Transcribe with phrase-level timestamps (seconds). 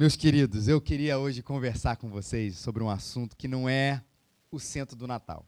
[0.00, 4.02] Meus queridos, eu queria hoje conversar com vocês sobre um assunto que não é
[4.50, 5.46] o centro do Natal.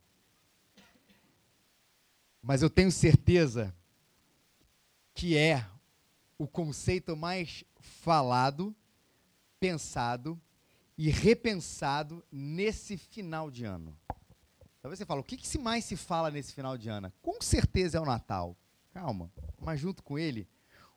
[2.42, 3.74] Mas eu tenho certeza
[5.14, 5.66] que é
[6.36, 8.76] o conceito mais falado,
[9.58, 10.38] pensado
[10.98, 13.98] e repensado nesse final de ano.
[14.82, 17.10] Talvez você fale, o que, que mais se fala nesse final de ano?
[17.22, 18.54] Com certeza é o Natal.
[18.92, 20.46] Calma, mas junto com ele,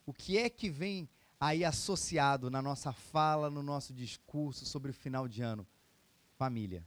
[0.04, 1.08] o que é que vem
[1.40, 5.66] aí associado na nossa fala, no nosso discurso sobre o final de ano?
[6.36, 6.84] Família.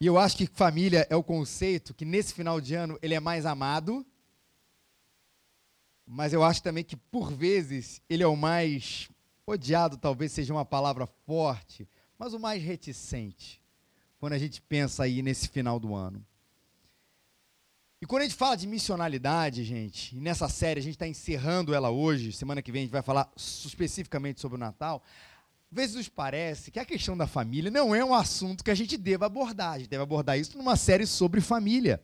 [0.00, 3.20] E eu acho que família é o conceito que nesse final de ano ele é
[3.20, 4.04] mais amado,
[6.06, 9.10] mas eu acho também que por vezes ele é o mais
[9.46, 13.60] odiado, talvez seja uma palavra forte, mas o mais reticente
[14.18, 16.24] quando a gente pensa aí nesse final do ano.
[18.02, 21.74] E quando a gente fala de missionalidade, gente, e nessa série a gente está encerrando
[21.74, 25.02] ela hoje, semana que vem a gente vai falar especificamente sobre o Natal,
[25.70, 28.74] às vezes nos parece que a questão da família não é um assunto que a
[28.74, 32.02] gente deva abordar, a gente deve abordar isso numa série sobre família.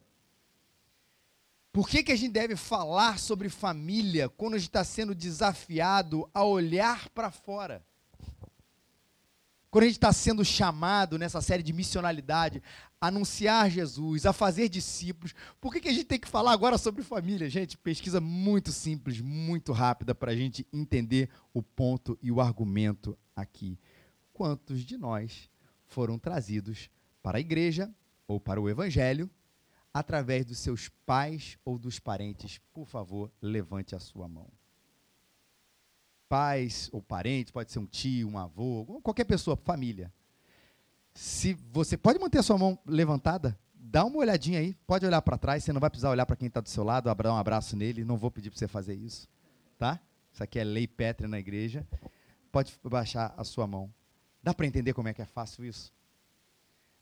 [1.73, 6.29] Por que, que a gente deve falar sobre família quando a gente está sendo desafiado
[6.35, 7.83] a olhar para fora?
[9.71, 12.63] Quando a gente está sendo chamado nessa série de missionalidade,
[13.01, 17.03] anunciar Jesus, a fazer discípulos, por que, que a gente tem que falar agora sobre
[17.03, 17.49] família?
[17.49, 23.17] Gente, pesquisa muito simples, muito rápida para a gente entender o ponto e o argumento
[23.35, 23.79] aqui.
[24.33, 25.51] Quantos de nós
[25.85, 26.91] foram trazidos
[27.23, 27.93] para a igreja
[28.27, 29.31] ou para o evangelho
[29.93, 32.61] através dos seus pais ou dos parentes?
[32.73, 34.51] Por favor, levante a sua mão
[36.29, 40.13] pais ou parentes, pode ser um tio, um avô, qualquer pessoa, família.
[41.17, 45.39] Se você pode manter a sua mão levantada, dá uma olhadinha aí, pode olhar para
[45.39, 47.75] trás, você não vai precisar olhar para quem está do seu lado, dar um abraço
[47.75, 49.27] nele, não vou pedir para você fazer isso,
[49.79, 49.99] tá?
[50.31, 51.87] Isso aqui é lei pétrea na igreja.
[52.53, 53.91] Pode baixar a sua mão.
[54.43, 55.91] Dá para entender como é que é fácil isso?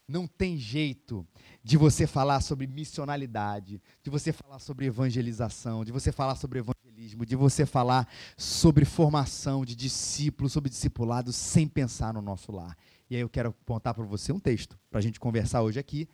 [0.06, 1.26] Não tem jeito
[1.60, 7.26] de você falar sobre missionalidade, de você falar sobre evangelização, de você falar sobre evangelismo,
[7.26, 8.06] de você falar
[8.36, 12.76] sobre formação de discípulos, sobre discipulado, sem pensar no nosso lar.
[13.14, 16.08] E aí eu quero apontar para você um texto para a gente conversar hoje aqui.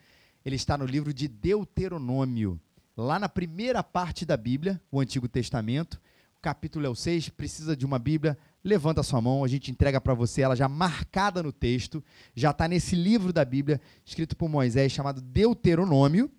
[0.45, 2.61] Ele está no livro de Deuteronômio,
[2.95, 5.95] lá na primeira parte da Bíblia, o Antigo Testamento.
[6.37, 9.71] O capítulo é o 6, precisa de uma Bíblia levanta a sua mão, a gente
[9.71, 14.37] entrega para você ela já marcada no texto, já está nesse livro da Bíblia, escrito
[14.37, 16.31] por Moisés, chamado Deuteronômio.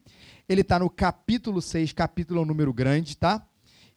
[0.47, 3.43] Ele está no capítulo 6, capítulo é um número grande, tá?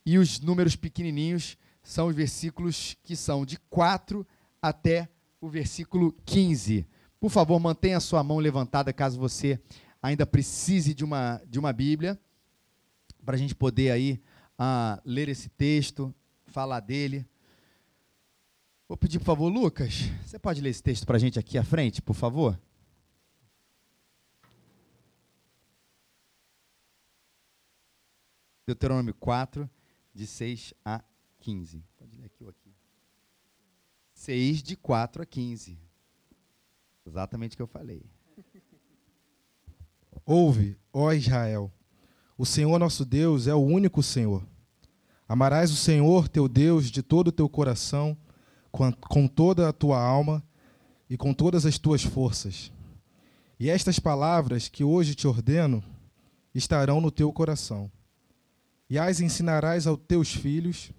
[0.06, 4.26] E os números pequenininhos são os versículos que são de 4
[4.62, 5.10] até
[5.44, 6.87] o versículo 15.
[7.21, 9.60] Por favor, mantenha a sua mão levantada caso você
[10.03, 12.19] ainda precise de uma, de uma Bíblia,
[13.27, 14.22] para a gente poder aí
[14.59, 16.15] uh, ler esse texto,
[16.47, 17.27] falar dele.
[18.88, 21.65] Vou pedir, por favor, Lucas, você pode ler esse texto para a gente aqui à
[21.65, 22.59] frente, por favor?
[28.66, 29.69] Deuteronômio 4,
[30.15, 31.05] de 6 a
[31.41, 31.84] 15.
[31.99, 32.63] Pode ler aqui ou aqui.
[34.25, 35.79] 6, de 4 a 15.
[37.07, 38.03] Exatamente o que eu falei.
[40.25, 41.71] Ouve, ó Israel,
[42.39, 44.43] o Senhor nosso Deus é o único Senhor.
[45.29, 48.17] Amarás o Senhor teu Deus de todo o teu coração
[48.73, 50.43] com, toda a tua alma
[51.09, 52.73] e com todas as tuas forças.
[53.61, 55.85] E estas palavras que hoje te ordeno
[56.55, 57.93] estarão no teu coração.
[58.89, 60.91] E as ensinarás aos teus filhos,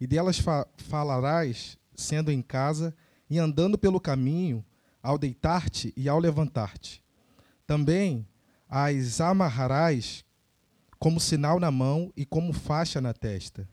[0.00, 2.94] e delas fa falarás, sendo em casa
[3.28, 4.64] e andando pelo caminho,
[5.02, 7.02] ao deitar-te e ao levantar-te.
[7.66, 8.26] Também
[8.68, 10.24] as amarrarás
[10.98, 13.68] como sinal na mão e como faixa na testa.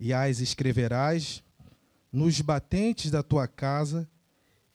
[0.00, 1.44] E as escreverás
[2.10, 4.08] nos batentes da tua casa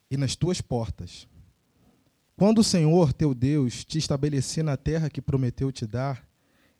[0.10, 1.28] e nas tuas portas.
[2.38, 6.28] Quando o Senhor teu Deus te estabelecer na terra que prometeu te dar,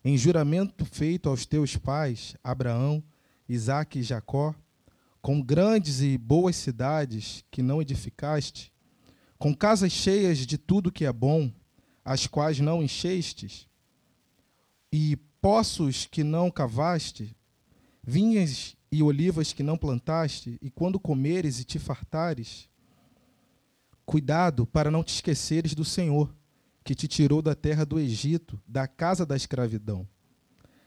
[0.04, 3.02] em juramento feito aos teus pais, Abraão,
[3.48, 4.54] Isaque e Jacó,
[5.22, 8.72] com grandes e boas cidades que não edificaste,
[9.38, 11.50] com casas cheias de tudo que é bom,
[12.04, 13.68] as quais não enchestes,
[14.92, 17.36] e poços que não cavaste,
[18.02, 22.68] vinhas e olivas que não plantaste, e quando comeres e te fartares,
[24.04, 26.34] cuidado para não te esqueceres do Senhor,
[26.84, 30.06] que te tirou da terra do Egito, da casa da escravidão.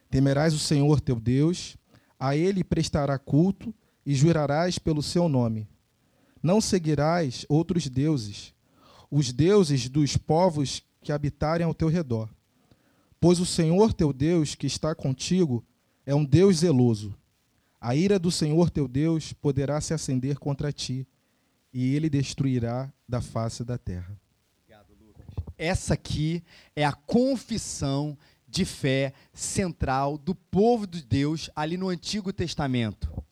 [0.10, 1.78] Temerás o Senhor teu Deus,
[2.20, 3.74] a ele prestará culto
[4.06, 5.68] e jurarás pelo seu nome.
[6.42, 8.54] Não seguirás outros deuses,
[9.10, 12.30] os deuses dos povos que habitarem ao teu redor.
[13.20, 15.66] Pois o Senhor teu Deus, que está contigo,
[16.06, 17.18] é um Deus zeloso
[17.82, 21.08] A ira do Senhor teu Deus poderá se acender contra ti,
[21.74, 24.18] e ele destruirá da face da terra.
[25.58, 26.44] Essa aqui
[26.76, 28.18] é a confissão
[28.48, 33.25] de fé central do povo de Deus ali no Antigo Testamento.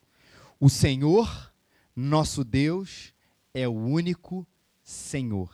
[0.64, 1.54] O Senhor,
[1.94, 3.14] nosso Deus,
[3.54, 4.48] é o único
[4.82, 5.52] Senhor.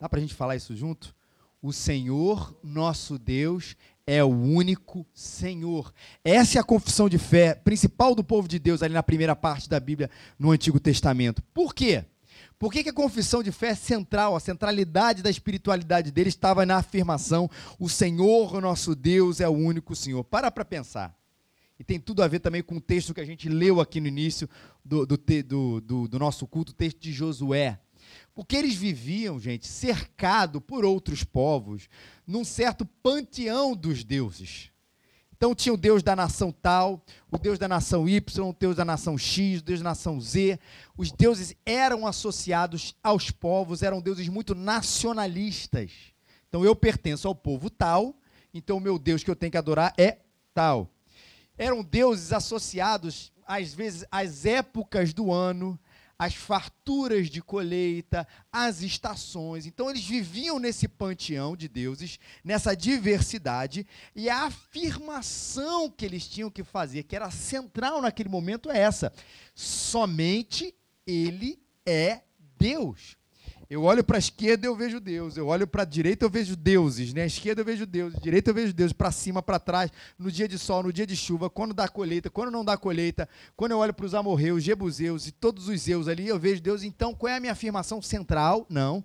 [0.00, 1.14] Dá para a gente falar isso junto?
[1.62, 5.94] O Senhor, nosso Deus, é o único Senhor.
[6.24, 9.68] Essa é a confissão de fé principal do povo de Deus ali na primeira parte
[9.68, 11.40] da Bíblia no Antigo Testamento.
[11.54, 12.04] Por quê?
[12.58, 16.78] Por que, que a confissão de fé central, a centralidade da espiritualidade dele estava na
[16.78, 17.48] afirmação:
[17.78, 20.24] o Senhor, nosso Deus, é o único Senhor?
[20.24, 21.21] Para para pensar.
[21.82, 24.06] E tem tudo a ver também com o texto que a gente leu aqui no
[24.06, 24.48] início
[24.84, 27.76] do, do, do, do nosso culto, o texto de Josué.
[28.32, 31.88] Porque eles viviam, gente, cercado por outros povos,
[32.24, 34.70] num certo panteão dos deuses.
[35.32, 38.84] Então tinha o Deus da nação tal, o Deus da nação Y, o Deus da
[38.84, 40.60] nação X, o Deus da nação Z.
[40.96, 45.90] Os deuses eram associados aos povos, eram deuses muito nacionalistas.
[46.48, 48.14] Então eu pertenço ao povo tal,
[48.54, 50.18] então o meu Deus que eu tenho que adorar é
[50.54, 50.91] tal.
[51.62, 55.78] Eram deuses associados, às vezes, às épocas do ano,
[56.18, 59.64] as farturas de colheita, as estações.
[59.64, 66.50] Então eles viviam nesse panteão de deuses, nessa diversidade, e a afirmação que eles tinham
[66.50, 69.12] que fazer, que era central naquele momento, é essa:
[69.54, 70.74] somente
[71.06, 72.22] Ele é
[72.58, 73.16] Deus.
[73.72, 76.54] Eu olho para a esquerda eu vejo Deus, eu olho para a direita eu vejo
[76.54, 77.22] deuses, né?
[77.22, 80.46] A esquerda eu vejo Deus, direita eu vejo Deus, para cima, para trás, no dia
[80.46, 83.26] de sol, no dia de chuva, quando dá colheita, quando não dá colheita,
[83.56, 86.82] quando eu olho para os amorreus, jebuseus e todos os zeus ali, eu vejo Deus.
[86.82, 88.66] Então, qual é a minha afirmação central?
[88.68, 89.02] Não,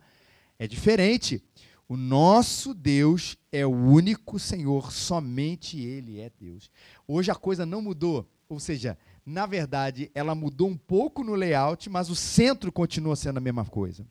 [0.60, 1.42] é diferente.
[1.88, 6.70] O nosso Deus é o único Senhor, somente Ele é Deus.
[7.08, 8.98] Hoje a coisa não mudou, ou seja,
[9.28, 13.66] na verdade, ela mudou um pouco no layout, mas o centro continua sendo a mesma
[13.66, 14.08] coisa.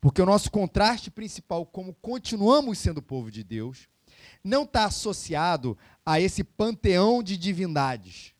[0.00, 3.90] Porque o nosso contraste principal, como continuamos sendo povo de Deus,
[4.42, 8.34] não está associado a esse panteão de divindades.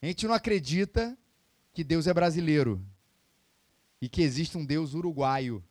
[0.00, 1.14] A gente não acredita
[1.74, 2.82] que Deus é brasileiro
[4.00, 5.62] e que existe um Deus uruguaio,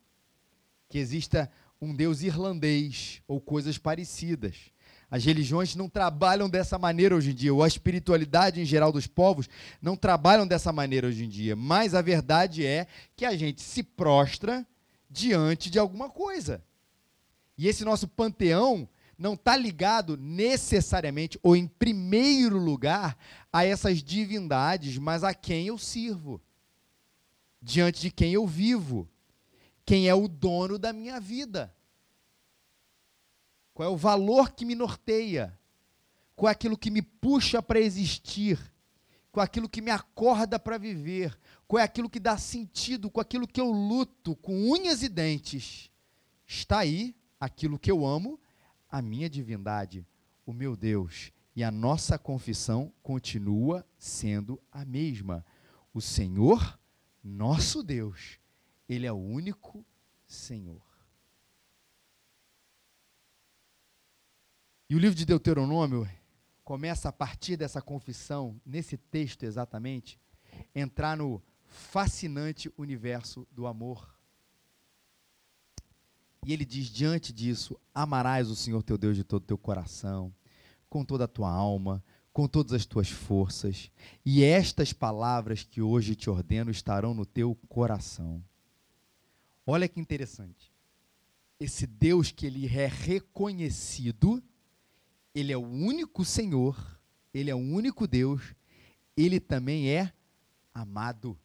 [0.88, 1.50] que exista
[1.80, 4.70] um Deus irlandês ou coisas parecidas.
[5.10, 9.06] As religiões não trabalham dessa maneira hoje em dia, ou a espiritualidade em geral dos
[9.06, 9.48] povos
[9.80, 11.56] não trabalham dessa maneira hoje em dia.
[11.56, 14.66] Mas a verdade é que a gente se prostra
[15.08, 16.62] diante de alguma coisa.
[17.56, 23.16] E esse nosso panteão não está ligado necessariamente, ou em primeiro lugar,
[23.52, 26.40] a essas divindades, mas a quem eu sirvo,
[27.60, 29.08] diante de quem eu vivo,
[29.84, 31.74] quem é o dono da minha vida.
[33.78, 35.56] Qual é o valor que me norteia?
[36.34, 38.58] Qual é aquilo que me puxa para existir?
[39.30, 41.38] Qual é aquilo que me acorda para viver?
[41.68, 43.08] Qual é aquilo que dá sentido?
[43.08, 45.92] Com aquilo que eu luto com unhas e dentes?
[46.44, 48.40] Está aí aquilo que eu amo,
[48.90, 50.04] a minha divindade,
[50.44, 51.30] o meu Deus.
[51.54, 55.46] E a nossa confissão continua sendo a mesma.
[55.94, 56.76] O Senhor,
[57.22, 58.40] nosso Deus,
[58.88, 59.86] Ele é o único
[60.26, 60.87] Senhor.
[64.90, 66.08] E o livro de Deuteronômio
[66.64, 70.18] começa a partir dessa confissão, nesse texto exatamente,
[70.74, 74.18] entrar no fascinante universo do amor.
[76.46, 80.34] E ele diz: diante disso, amarás o Senhor teu Deus de todo o teu coração,
[80.88, 82.02] com toda a tua alma,
[82.32, 83.90] com todas as tuas forças,
[84.24, 88.42] e estas palavras que hoje te ordeno estarão no teu coração.
[89.66, 90.72] Olha que interessante.
[91.60, 94.42] Esse Deus que ele é reconhecido
[95.34, 96.76] ele é o único Senhor,
[97.32, 98.54] ele é o único Deus,
[99.16, 100.12] ele também é
[100.72, 101.38] amado.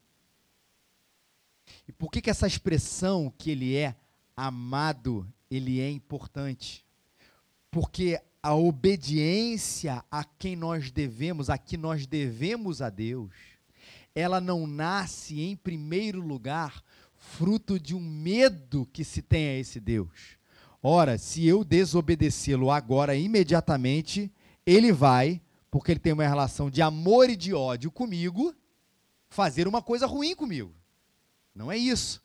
[1.88, 3.96] E por que, que essa expressão que ele é
[4.36, 6.86] amado, ele é importante?
[7.72, 13.32] Porque a obediência a quem nós devemos, a que nós devemos a Deus,
[14.14, 16.84] ela não nasce em primeiro lugar
[17.16, 20.38] fruto de um medo que se tem a esse Deus
[20.86, 24.30] Ora, se eu desobedecê-lo agora, imediatamente,
[24.66, 28.54] ele vai, porque ele tem uma relação de amor e de ódio comigo,
[29.30, 30.76] fazer uma coisa ruim comigo.
[31.56, 32.22] Não é isso.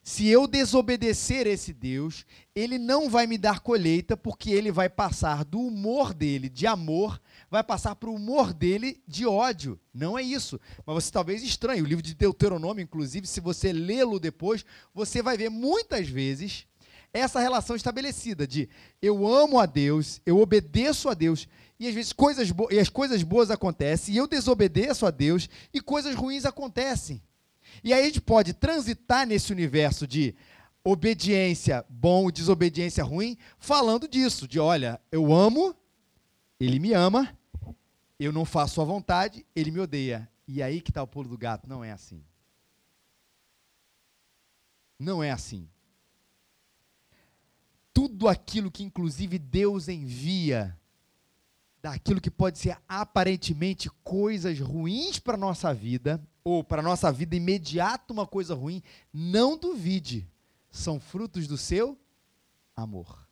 [0.00, 5.44] Se eu desobedecer esse Deus, ele não vai me dar colheita, porque ele vai passar
[5.44, 7.20] do humor dele de amor,
[7.50, 9.76] vai passar para o humor dele de ódio.
[9.92, 10.60] Não é isso.
[10.86, 11.82] Mas você talvez estranhe.
[11.82, 16.68] O livro de Deuteronômio, inclusive, se você lê-lo depois, você vai ver muitas vezes
[17.18, 18.68] essa relação estabelecida de
[19.00, 23.22] eu amo a Deus, eu obedeço a Deus, e às vezes coisas e as coisas
[23.22, 27.22] boas acontecem, e eu desobedeço a Deus, e coisas ruins acontecem.
[27.82, 30.34] E aí a gente pode transitar nesse universo de
[30.82, 35.74] obediência bom, desobediência ruim, falando disso, de olha, eu amo,
[36.60, 37.36] ele me ama,
[38.18, 40.28] eu não faço a vontade, ele me odeia.
[40.48, 42.22] E aí que está o pulo do gato, não é assim.
[44.98, 45.68] Não é assim.
[47.96, 50.78] Tudo aquilo que inclusive Deus envia,
[51.80, 57.10] daquilo que pode ser aparentemente coisas ruins para a nossa vida, ou para a nossa
[57.10, 60.28] vida imediata uma coisa ruim, não duvide
[60.70, 61.98] são frutos do seu
[62.76, 63.26] amor.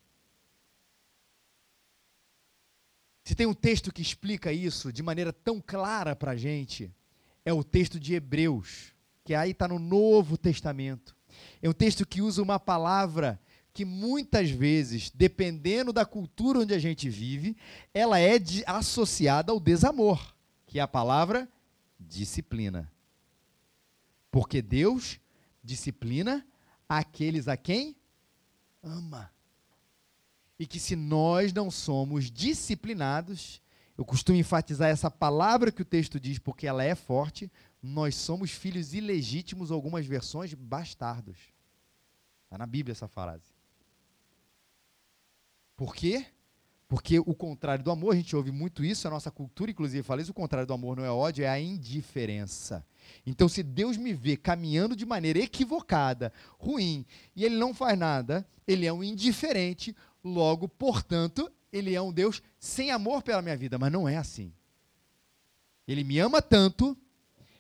[3.23, 6.91] Se tem um texto que explica isso de maneira tão clara para a gente,
[7.45, 8.95] é o texto de Hebreus,
[9.25, 11.15] que aí está no Novo Testamento.
[11.61, 13.39] É um texto que usa uma palavra
[13.75, 17.57] que muitas vezes, dependendo da cultura onde a gente vive,
[17.93, 20.33] ela é de, associada ao desamor,
[20.65, 21.49] que é a palavra
[21.99, 22.89] disciplina.
[24.31, 25.19] Porque Deus
[25.63, 26.47] disciplina
[26.89, 27.97] aqueles a quem
[28.81, 29.29] ama.
[30.57, 33.61] E que se nós não somos disciplinados,
[33.99, 37.51] eu costumo enfatizar essa palavra que o texto diz porque ela é forte,
[37.83, 41.39] nós somos filhos ilegítimos, algumas versões bastardos.
[42.45, 43.54] Está na Bíblia essa frase.
[45.77, 46.27] Por quê?
[46.87, 50.23] Porque o contrário do amor, a gente ouve muito isso, a nossa cultura, inclusive, fala
[50.23, 52.87] isso: o contrário do amor não é ódio, é a indiferença.
[53.27, 57.05] Então, se Deus me vê caminhando de maneira equivocada, ruim,
[57.35, 62.43] e Ele não faz nada, Ele é um indiferente, logo, portanto, Ele é um Deus
[62.59, 63.79] sem amor pela minha vida.
[63.79, 64.53] Mas não é assim.
[65.89, 66.97] Ele me ama tanto,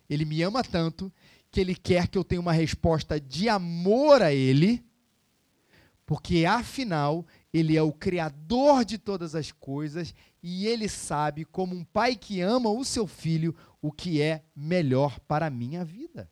[0.09, 1.13] Ele me ama tanto,
[1.51, 4.85] que Ele quer que eu tenha uma resposta de amor a Ele,
[6.07, 11.85] porque afinal ele é o criador de todas as coisas e ele sabe, como um
[11.85, 16.29] pai que ama o seu filho, o que é melhor para a minha vida.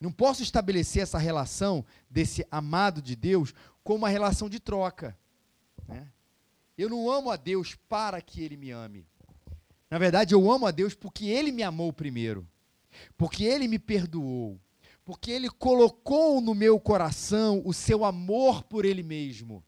[0.00, 5.16] Não posso estabelecer essa relação desse amado de Deus como uma relação de troca.
[5.86, 6.08] Né?
[6.76, 9.06] Eu não amo a Deus para que ele me ame.
[9.88, 12.44] Na verdade, eu amo a Deus porque ele me amou primeiro,
[13.16, 14.60] porque ele me perdoou,
[15.04, 19.64] porque ele colocou no meu coração o seu amor por ele mesmo.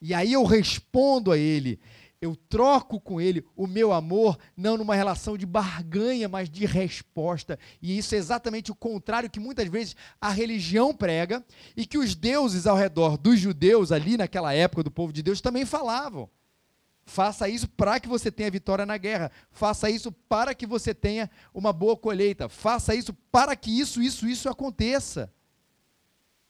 [0.00, 1.80] E aí eu respondo a ele,
[2.20, 7.58] eu troco com ele o meu amor, não numa relação de barganha, mas de resposta.
[7.82, 11.44] E isso é exatamente o contrário que muitas vezes a religião prega
[11.76, 15.40] e que os deuses ao redor dos judeus, ali naquela época do povo de Deus,
[15.40, 16.30] também falavam.
[17.04, 19.30] Faça isso para que você tenha vitória na guerra.
[19.50, 22.48] Faça isso para que você tenha uma boa colheita.
[22.48, 25.32] Faça isso para que isso, isso, isso aconteça.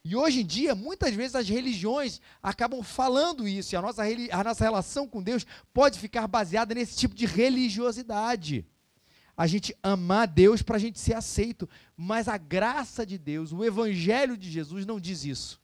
[0.04, 4.44] E hoje em dia, muitas vezes as religiões acabam falando isso, e a nossa, a
[4.44, 8.66] nossa relação com Deus pode ficar baseada nesse tipo de religiosidade.
[9.34, 13.64] A gente amar Deus para a gente ser aceito, mas a graça de Deus, o
[13.64, 15.60] Evangelho de Jesus não diz isso.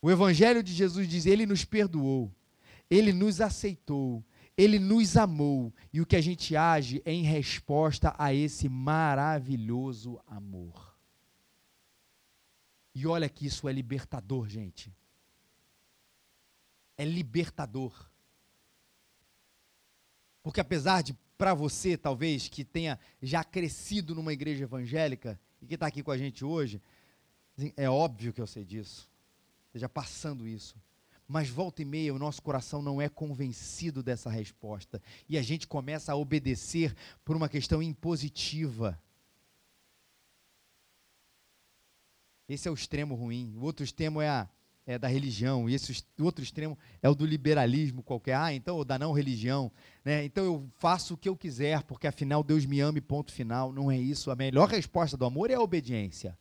[0.00, 2.32] O Evangelho de Jesus diz: Ele nos perdoou,
[2.90, 4.24] ele nos aceitou,
[4.56, 10.20] ele nos amou e o que a gente age é em resposta a esse maravilhoso
[10.26, 10.96] amor.
[12.94, 14.92] E olha que isso é libertador, gente.
[16.96, 18.10] É libertador.
[20.42, 25.74] Porque apesar de, para você, talvez, que tenha já crescido numa igreja evangélica e que
[25.74, 26.82] está aqui com a gente hoje,
[27.56, 29.08] assim, é óbvio que eu sei disso.
[29.68, 30.74] Esteja passando isso
[31.28, 35.68] mas volta e meia o nosso coração não é convencido dessa resposta e a gente
[35.68, 38.98] começa a obedecer por uma questão impositiva.
[42.48, 43.54] Esse é o extremo ruim.
[43.58, 44.48] O outro extremo é, a,
[44.86, 45.68] é da religião.
[45.68, 48.36] E esse, o outro extremo é o do liberalismo qualquer.
[48.36, 49.70] Ah, então, ou da não religião.
[50.02, 50.24] Né?
[50.24, 53.70] Então eu faço o que eu quiser, porque afinal Deus me ama e ponto final.
[53.70, 54.30] Não é isso.
[54.30, 56.38] A melhor resposta do amor é a obediência.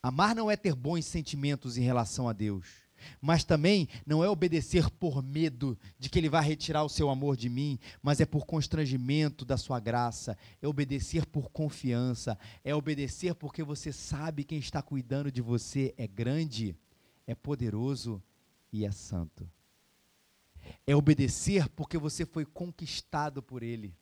[0.00, 2.89] Amar não é ter bons sentimentos em relação a Deus.
[3.20, 7.36] Mas também não é obedecer por medo de que Ele vai retirar o seu amor
[7.36, 13.34] de mim, mas é por constrangimento da sua graça, é obedecer por confiança, é obedecer
[13.34, 16.76] porque você sabe quem está cuidando de você é grande,
[17.26, 18.22] é poderoso
[18.72, 19.48] e é santo.
[20.86, 23.94] É obedecer porque você foi conquistado por Ele.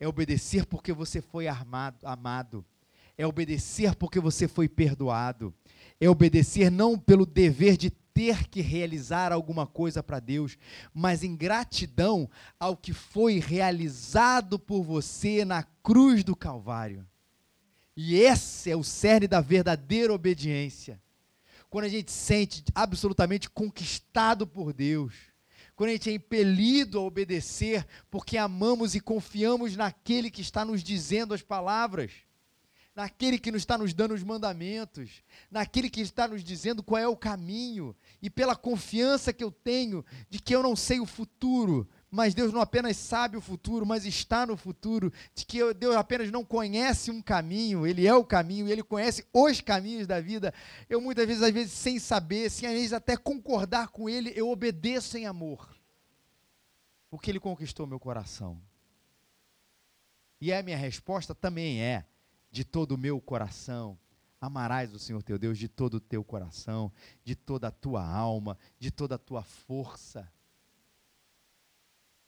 [0.00, 2.64] É obedecer porque você foi armado, amado.
[3.16, 5.52] É obedecer porque você foi perdoado.
[6.00, 10.58] É obedecer não pelo dever de ter que realizar alguma coisa para Deus,
[10.92, 17.06] mas em gratidão ao que foi realizado por você na cruz do Calvário.
[17.96, 21.00] E esse é o cerne da verdadeira obediência.
[21.70, 25.14] Quando a gente sente absolutamente conquistado por Deus,
[25.76, 30.82] quando a gente é impelido a obedecer porque amamos e confiamos naquele que está nos
[30.82, 32.10] dizendo as palavras,
[32.98, 37.06] naquele que nos está nos dando os mandamentos, naquele que está nos dizendo qual é
[37.06, 41.88] o caminho, e pela confiança que eu tenho de que eu não sei o futuro,
[42.10, 46.28] mas Deus não apenas sabe o futuro, mas está no futuro, de que Deus apenas
[46.32, 50.52] não conhece um caminho, Ele é o caminho, Ele conhece os caminhos da vida.
[50.88, 54.50] Eu muitas vezes, às vezes, sem saber, sem às vezes até concordar com Ele, eu
[54.50, 55.72] obedeço em amor,
[57.08, 58.60] porque Ele conquistou meu coração.
[60.40, 62.04] E a minha resposta também é,
[62.50, 63.98] de todo o meu coração,
[64.40, 66.92] amarás o Senhor teu Deus de todo o teu coração,
[67.24, 70.30] de toda a tua alma, de toda a tua força.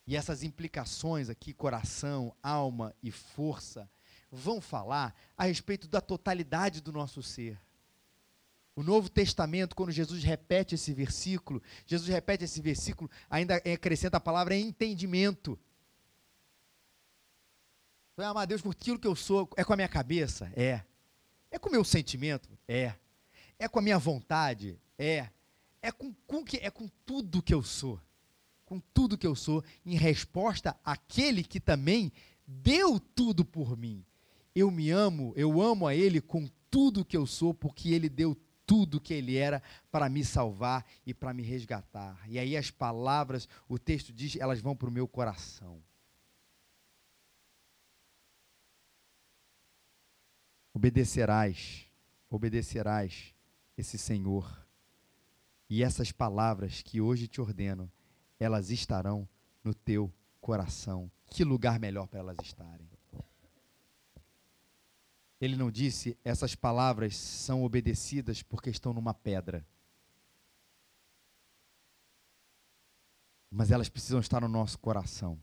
[0.06, 3.88] E essas implicações aqui, coração, alma e força,
[4.30, 7.60] vão falar a respeito da totalidade do nosso ser.
[8.74, 14.20] O Novo Testamento, quando Jesus repete esse versículo, Jesus repete esse versículo, ainda acrescenta a
[14.20, 15.58] palavra entendimento.
[18.16, 20.52] Eu amar Deus por aquilo que eu sou, é com a minha cabeça?
[20.54, 20.82] É.
[21.50, 22.48] É com o meu sentimento?
[22.68, 22.94] É.
[23.58, 24.78] É com a minha vontade?
[24.98, 25.28] É.
[25.82, 28.00] É com, com que, é com tudo que eu sou
[28.70, 32.12] com tudo que eu sou, em resposta àquele que também
[32.46, 34.04] deu tudo por mim.
[34.54, 38.40] Eu me amo, eu amo a Ele com tudo que eu sou, porque Ele deu
[38.64, 42.16] tudo que Ele era para me salvar e para me resgatar.
[42.28, 45.82] E aí as palavras, o texto diz, elas vão para o meu coração.
[50.80, 51.86] Obedecerás,
[52.30, 53.34] obedecerás
[53.76, 54.66] esse Senhor.
[55.68, 57.92] E essas palavras que hoje te ordeno,
[58.38, 59.28] elas estarão
[59.62, 60.10] no teu
[60.40, 61.12] coração.
[61.26, 62.88] Que lugar melhor para elas estarem?
[65.38, 69.62] Ele não disse essas palavras são obedecidas porque estão numa pedra.
[73.50, 75.38] Mas elas precisam estar no nosso coração.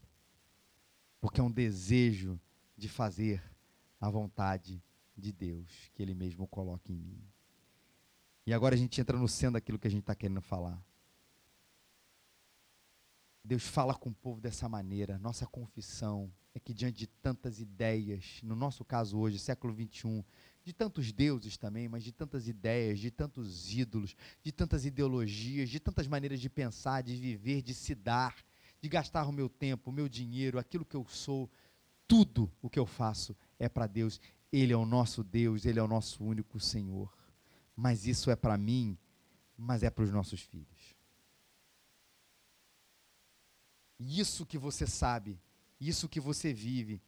[1.21, 2.41] Porque é um desejo
[2.75, 3.39] de fazer
[4.01, 4.81] a vontade
[5.17, 7.21] de Deus que Ele mesmo coloca em mim.
[8.45, 10.81] E agora a gente entra no centro daquilo que a gente está querendo falar.
[13.43, 15.17] Deus fala com o povo dessa maneira.
[15.19, 20.23] Nossa confissão é que diante de tantas ideias, no nosso caso hoje, século 21,
[20.63, 25.79] de tantos deuses também, mas de tantas ideias, de tantos ídolos, de tantas ideologias, de
[25.79, 28.35] tantas maneiras de pensar, de viver, de se dar,
[28.81, 31.49] de gastar o meu tempo, o meu dinheiro, aquilo que eu sou,
[32.07, 34.19] tudo o que eu faço é para Deus.
[34.51, 37.11] Ele é o nosso Deus, ele é o nosso único Senhor.
[37.75, 38.97] Mas isso é para mim,
[39.57, 40.95] mas é para os nossos filhos.
[43.99, 45.39] Isso que você sabe,
[45.79, 47.01] isso que você vive.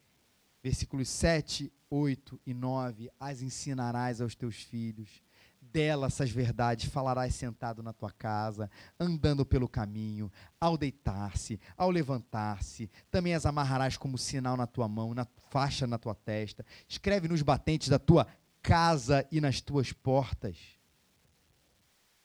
[0.62, 5.24] Versículos 7, 8 e 9: As ensinarás aos teus filhos,
[5.72, 12.90] dela essas verdades falarás sentado na tua casa, andando pelo caminho, ao deitar-se, ao levantar-se,
[13.10, 17.42] também as amarrarás como sinal na tua mão, na faixa na tua testa, escreve nos
[17.42, 18.28] batentes da tua
[18.62, 20.58] casa e nas tuas portas.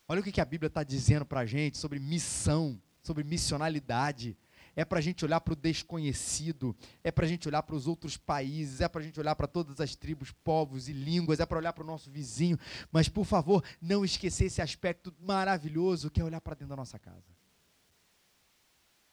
[0.06, 4.36] Olha o que a Bíblia está dizendo para a gente sobre missão, sobre missionalidade
[4.76, 7.86] é para a gente olhar para o desconhecido, é para a gente olhar para os
[7.86, 11.46] outros países, é para a gente olhar para todas as tribos, povos e línguas, é
[11.46, 12.58] para olhar para o nosso vizinho.
[12.90, 16.98] Mas, por favor, não esquecer esse aspecto maravilhoso que é olhar para dentro da nossa
[16.98, 17.32] casa.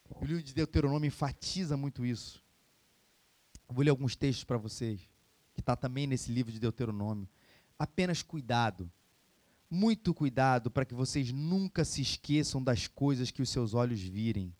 [0.10, 2.44] O livro de Deuteronômio enfatiza muito isso.
[3.70, 5.08] vou ler alguns textos para vocês,
[5.54, 7.30] que está também nesse livro de Deuteronômio.
[7.78, 8.92] Apenas cuidado,
[9.70, 14.54] muito cuidado para que vocês nunca se esqueçam das coisas que os seus olhos virem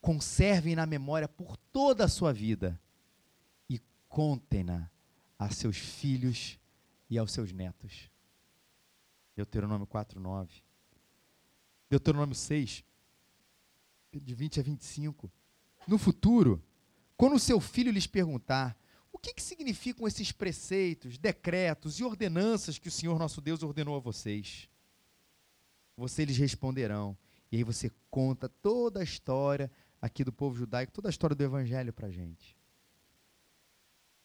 [0.00, 2.80] conservem na memória por toda a sua vida
[3.68, 4.90] e contem-na
[5.38, 6.58] a seus filhos
[7.08, 8.10] e aos seus netos.
[9.36, 10.62] Deuteronômio 4:9.
[11.88, 12.84] Deuteronômio 6,
[14.12, 15.30] de 20 a 25.
[15.86, 16.62] No futuro,
[17.16, 18.78] quando o seu filho lhes perguntar
[19.12, 23.96] o que, que significam esses preceitos, decretos e ordenanças que o Senhor nosso Deus ordenou
[23.96, 24.68] a vocês,
[25.96, 27.16] vocês lhes responderão.
[27.50, 31.42] E aí você conta toda a história aqui do povo judaico, toda a história do
[31.42, 32.56] evangelho para a gente.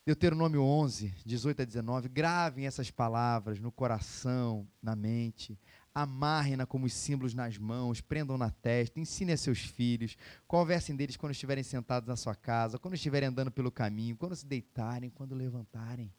[0.06, 5.60] Deuteronômio 11, 18 a 19, gravem essas palavras no coração, na mente,
[5.96, 10.16] amarrem-na como os símbolos nas mãos, prendam na testa, ensinem a seus filhos,
[10.48, 14.46] conversem deles quando estiverem sentados na sua casa, quando estiverem andando pelo caminho, quando se
[14.46, 16.14] deitarem, quando levantarem.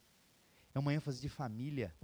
[0.75, 1.95] É uma ênfase de família.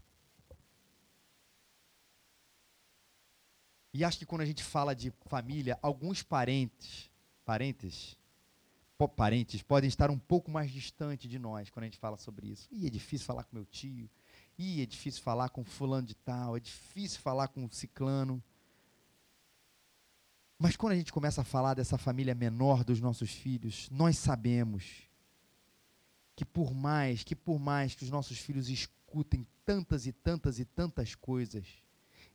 [3.93, 7.12] E acho que quando a gente fala de família, alguns parentes
[7.45, 8.17] parênteses,
[9.09, 12.69] parentes podem estar um pouco mais distante de nós quando a gente fala sobre isso.
[12.71, 14.09] Ih, é difícil falar com meu tio.
[14.59, 16.57] Ih, é difícil falar com fulano de tal.
[16.57, 18.43] É difícil falar com ciclano.
[20.59, 25.09] Mas quando a gente começa a falar dessa família menor dos nossos filhos, nós sabemos
[26.37, 30.65] que por mais, que por mais que os nossos filhos escutem tantas e tantas e
[30.65, 31.67] tantas coisas,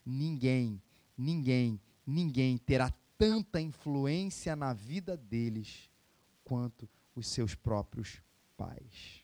[0.06, 0.82] ninguém,
[1.18, 5.90] ninguém, ninguém terá tanta influência na vida deles
[6.44, 8.22] quanto os seus próprios
[8.56, 9.24] pais.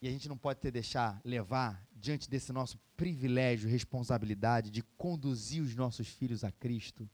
[0.00, 5.62] E a gente não pode ter deixar levar diante desse nosso privilégio, responsabilidade de conduzir
[5.62, 7.08] os nossos filhos a Cristo.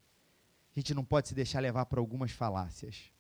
[0.74, 3.12] A gente não pode se deixar levar para algumas falácias.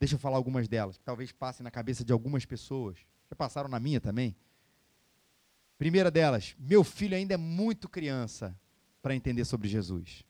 [0.00, 2.98] Deixa eu falar algumas delas, que talvez passem na cabeça de algumas pessoas.
[3.30, 4.34] Já passaram na minha também.
[5.78, 8.58] Primeira delas, meu filho ainda é muito criança
[9.02, 10.24] para entender sobre Jesus.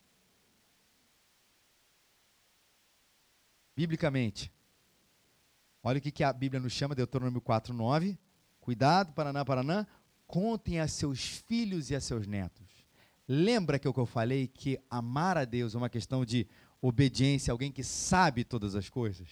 [3.76, 4.52] Biblicamente,
[5.82, 8.18] olha o que, que a Bíblia nos chama, Deuteronômio 4, 9.
[8.60, 9.86] Cuidado, Paraná, Paraná,
[10.26, 12.66] contem a seus filhos e a seus netos.
[13.26, 16.46] Lembra que o que eu falei, que amar a Deus é uma questão de
[16.80, 19.28] obediência, alguém que sabe todas as coisas?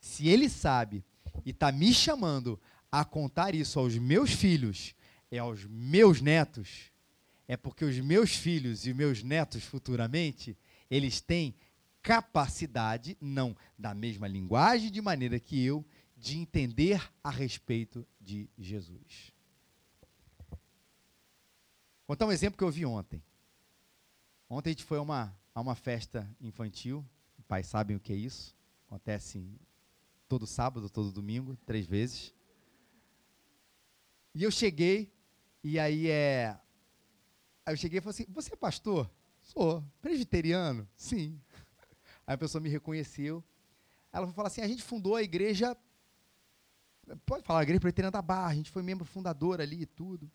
[0.00, 1.04] Se ele sabe
[1.44, 4.94] e está me chamando a contar isso aos meus filhos
[5.30, 6.90] e aos meus netos,
[7.48, 10.56] é porque os meus filhos e meus netos futuramente,
[10.90, 11.54] eles têm
[12.02, 15.84] capacidade, não da mesma linguagem de maneira que eu,
[16.14, 19.32] de entender a respeito de Jesus.
[22.06, 23.22] Vou contar um exemplo que eu vi ontem.
[24.48, 27.04] Ontem a gente foi a uma, a uma festa infantil,
[27.46, 28.54] pais sabem o que é isso,
[28.86, 29.58] acontece
[30.28, 32.34] todo sábado, todo domingo, três vezes.
[34.34, 35.10] E eu cheguei,
[35.64, 36.58] e aí é.
[37.68, 39.10] Aí eu cheguei e falei assim: Você é pastor?
[39.42, 39.84] Sou.
[40.00, 40.88] Presbiteriano?
[40.96, 41.38] Sim.
[42.26, 43.44] Aí a pessoa me reconheceu.
[44.10, 45.76] Ela falar assim: A gente fundou a igreja.
[47.26, 50.30] Pode falar, a igreja presbiteriana da Barra, a gente foi membro fundador ali e tudo.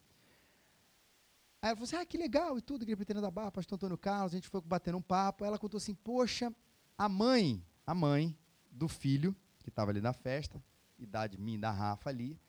[1.59, 3.97] Aí ela falou assim: Ah, que legal e tudo, igreja presbiteriana da Barra, pastor Antônio
[3.97, 5.43] Carlos, a gente foi batendo um papo.
[5.43, 6.53] Aí ela contou assim: Poxa,
[6.95, 8.37] a mãe, a mãe
[8.69, 10.63] do filho, que estava ali na festa,
[10.99, 12.39] idade minha da Rafa ali,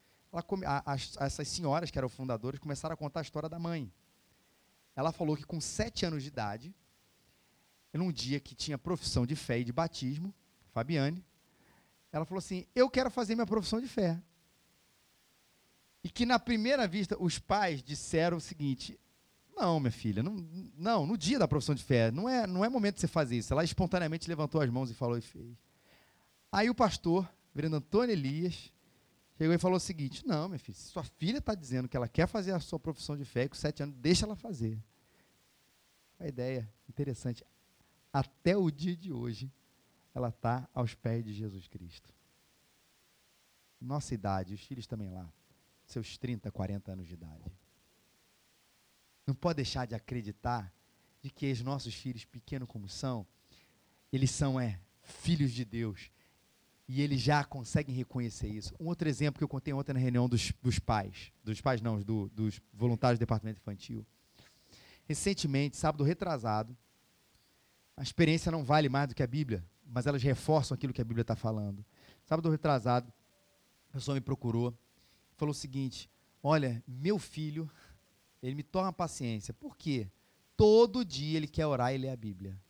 [0.47, 0.95] come, a, a,
[1.25, 3.91] essas senhoras que eram fundadoras começaram a contar a história da mãe.
[4.97, 6.75] Ela falou que com sete anos de idade,
[7.93, 10.35] num dia que tinha profissão de fé e de batismo,
[10.73, 11.25] Fabiane,
[12.13, 14.21] ela falou assim: Eu quero fazer minha profissão de fé.
[16.03, 18.99] E que na primeira vista os pais disseram o seguinte:
[19.57, 20.37] Não, minha filha, não,
[20.77, 23.37] não no dia da profissão de fé, não é, não é momento de você fazer
[23.37, 23.53] isso.
[23.53, 25.57] Ela espontaneamente levantou as mãos e falou e fez.
[26.51, 28.73] Aí o pastor, virando Antônio Elias,
[29.37, 32.09] chegou e falou o seguinte: Não, minha filha, se sua filha está dizendo que ela
[32.09, 34.83] quer fazer a sua profissão de fé com sete anos, deixa ela fazer.
[36.19, 37.45] A ideia interessante.
[38.13, 39.53] Até o dia de hoje,
[40.15, 42.15] ela está aos pés de Jesus Cristo.
[43.81, 45.31] Nossa idade, os filhos também lá,
[45.85, 47.53] seus 30, 40 anos de idade.
[49.27, 50.73] Não pode deixar de acreditar
[51.21, 53.27] de que os nossos filhos, pequenos como são,
[54.13, 56.11] eles são é, filhos de Deus
[56.89, 58.75] e eles já conseguem reconhecer isso.
[58.79, 62.01] Um outro exemplo que eu contei ontem na reunião dos, dos pais, dos pais não,
[62.01, 64.05] do, dos voluntários do departamento infantil.
[65.07, 66.77] Recentemente, sábado retrasado,
[67.97, 71.05] a experiência não vale mais do que a Bíblia, mas elas reforçam aquilo que a
[71.05, 71.85] Bíblia está falando.
[72.25, 73.13] Sábado retrasado,
[73.91, 74.77] a pessoa me procurou,
[75.37, 76.11] falou o seguinte:
[76.43, 77.71] Olha, meu filho,
[78.43, 79.55] ele me torna paciência.
[79.55, 80.09] Por quê?
[80.57, 82.61] Todo dia ele quer orar e ler a Bíblia.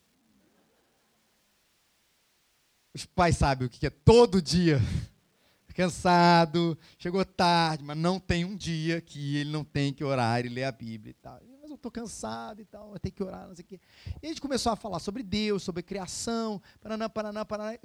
[2.94, 4.80] Os pais sabem o que é todo dia.
[5.74, 10.48] Cansado, chegou tarde, mas não tem um dia que ele não tem que orar e
[10.48, 11.40] ler a Bíblia e tal.
[11.60, 13.80] Mas eu estou cansado e tal, eu tenho que orar, não sei o quê.
[14.22, 17.76] E a gente começou a falar sobre Deus, sobre criação, paraná, paraná, paraná.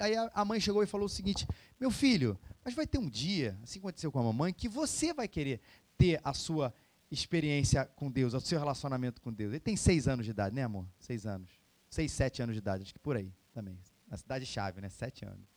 [0.00, 1.46] Aí a mãe chegou e falou o seguinte:
[1.78, 5.28] Meu filho, mas vai ter um dia, assim aconteceu com a mamãe, que você vai
[5.28, 5.60] querer
[5.96, 6.74] ter a sua
[7.08, 9.52] experiência com Deus, o seu relacionamento com Deus.
[9.52, 10.84] Ele tem seis anos de idade, né, amor?
[10.98, 11.48] Seis anos.
[11.88, 13.78] Seis, sete anos de idade, acho que por aí também
[14.10, 14.88] na cidade-chave, né?
[14.88, 15.48] Sete anos.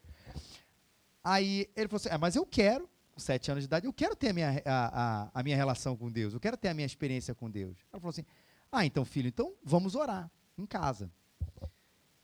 [1.23, 4.15] Aí ele falou assim: ah, mas eu quero, com sete anos de idade, eu quero
[4.15, 6.85] ter a minha, a, a, a, minha relação com Deus, eu quero ter a minha
[6.85, 7.77] experiência com Deus.
[7.91, 8.25] Ela falou assim:
[8.71, 11.11] ah, então, filho, então vamos orar em casa.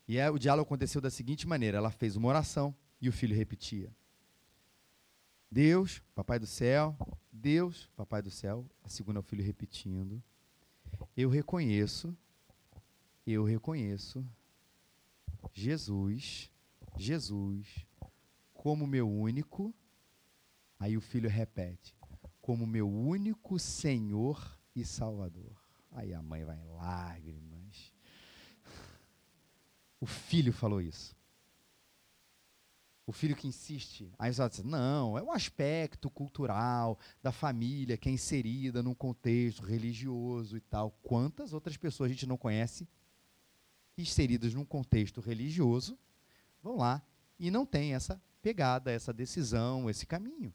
[0.07, 3.35] E aí, o diálogo aconteceu da seguinte maneira: ela fez uma oração e o filho
[3.35, 3.91] repetia.
[5.51, 6.95] Deus, papai do céu,
[7.31, 8.65] Deus, papai do céu.
[8.83, 10.21] A segunda, o filho repetindo.
[11.15, 12.15] Eu reconheço,
[13.25, 14.25] eu reconheço
[15.53, 16.51] Jesus,
[16.97, 17.85] Jesus,
[18.53, 19.73] como meu único,
[20.79, 21.95] aí o filho repete,
[22.41, 25.55] como meu único Senhor e Salvador.
[25.91, 27.93] Aí a mãe vai em lágrimas.
[29.99, 31.17] O filho falou isso.
[33.05, 34.13] O filho que insiste.
[34.19, 39.63] Aí você diz, não, é um aspecto cultural da família que é inserida num contexto
[39.63, 40.91] religioso e tal.
[41.01, 42.87] Quantas outras pessoas a gente não conhece
[43.99, 45.97] inseridas num contexto religioso
[46.63, 47.01] vão lá
[47.39, 50.53] e não tem essa pegada, essa decisão, esse caminho.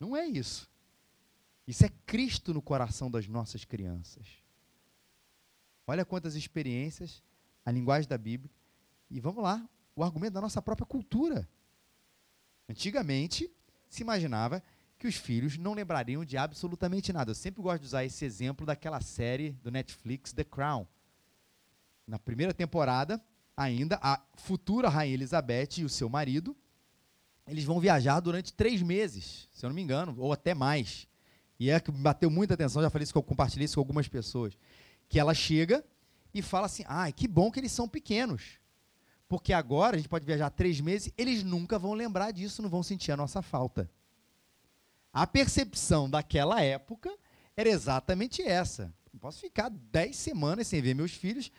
[0.00, 0.68] Não é isso.
[1.66, 4.26] Isso é Cristo no coração das nossas crianças.
[5.86, 7.22] Olha quantas experiências,
[7.64, 8.50] a linguagem da Bíblia.
[9.10, 11.48] E vamos lá, o argumento da nossa própria cultura.
[12.68, 13.50] Antigamente,
[13.88, 14.62] se imaginava
[14.98, 17.30] que os filhos não lembrariam de absolutamente nada.
[17.30, 20.86] Eu sempre gosto de usar esse exemplo daquela série do Netflix, The Crown.
[22.06, 23.22] Na primeira temporada,
[23.56, 26.56] ainda, a futura Rainha Elizabeth e o seu marido,
[27.46, 31.06] eles vão viajar durante três meses, se eu não me engano, ou até mais.
[31.58, 34.08] E é que bateu muita atenção, já falei isso, que eu compartilhei isso com algumas
[34.08, 34.56] pessoas.
[35.08, 35.84] Que ela chega
[36.34, 38.60] e fala assim: ah, que bom que eles são pequenos.
[39.28, 42.82] Porque agora a gente pode viajar três meses, eles nunca vão lembrar disso, não vão
[42.82, 43.90] sentir a nossa falta.
[45.12, 47.14] A percepção daquela época
[47.56, 48.92] era exatamente essa.
[49.20, 51.52] Posso ficar dez semanas sem ver meus filhos,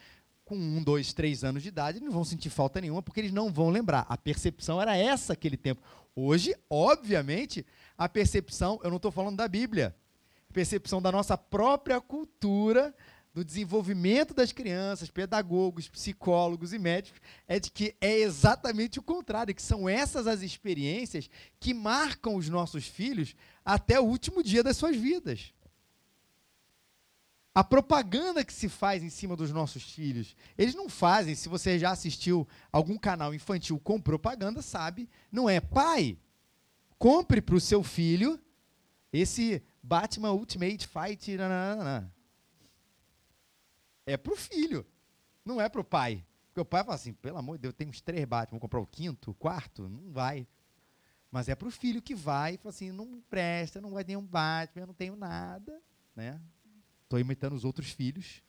[0.45, 3.51] com um, dois, três anos de idade, não vão sentir falta nenhuma, porque eles não
[3.51, 4.05] vão lembrar.
[4.09, 5.81] A percepção era essa aquele tempo.
[6.15, 7.65] Hoje, obviamente,
[7.97, 9.95] a percepção, eu não estou falando da Bíblia,
[10.49, 12.93] a percepção da nossa própria cultura,
[13.33, 19.55] do desenvolvimento das crianças, pedagogos, psicólogos e médicos, é de que é exatamente o contrário,
[19.55, 21.29] que são essas as experiências
[21.59, 25.51] que marcam os nossos filhos até o último dia das suas vidas.
[27.55, 31.77] A propaganda que se faz em cima dos nossos filhos, eles não fazem, se você
[31.77, 36.17] já assistiu algum canal infantil com propaganda, sabe, não é pai,
[36.97, 38.39] compre para o seu filho
[39.11, 41.37] esse Batman Ultimate Fight.
[41.37, 42.11] Nananana.
[44.05, 44.85] É para o filho,
[45.45, 46.25] não é para o pai.
[46.47, 48.79] Porque o pai fala assim: pelo amor de Deus, tem uns três Batman, vou comprar
[48.79, 49.87] o quinto, o quarto?
[49.87, 50.47] Não vai.
[51.31, 54.17] Mas é para o filho que vai e fala assim: não presta, não vai ter
[54.17, 55.79] um Batman, eu não tenho nada.
[56.15, 56.39] Né?
[57.13, 58.41] Estou imitando os outros filhos,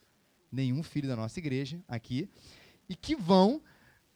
[0.51, 2.31] nenhum filho da nossa igreja aqui,
[2.89, 3.63] e que vão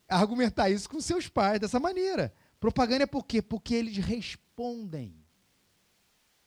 [0.08, 2.32] argumentar isso com seus pais dessa maneira.
[2.58, 3.42] Propaganda é por quê?
[3.42, 5.14] Porque eles respondem.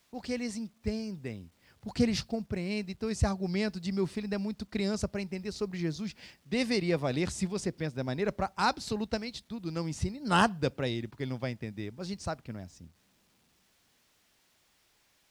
[0.10, 1.52] Porque eles entendem.
[1.80, 2.94] Porque eles compreendem.
[2.94, 6.98] Então, esse argumento de meu filho ainda é muito criança para entender sobre Jesus deveria
[6.98, 9.72] valer, se você pensa da maneira, para absolutamente tudo.
[9.72, 11.94] Não ensine nada para ele, porque ele não vai entender.
[11.96, 12.90] Mas a gente sabe que não é assim.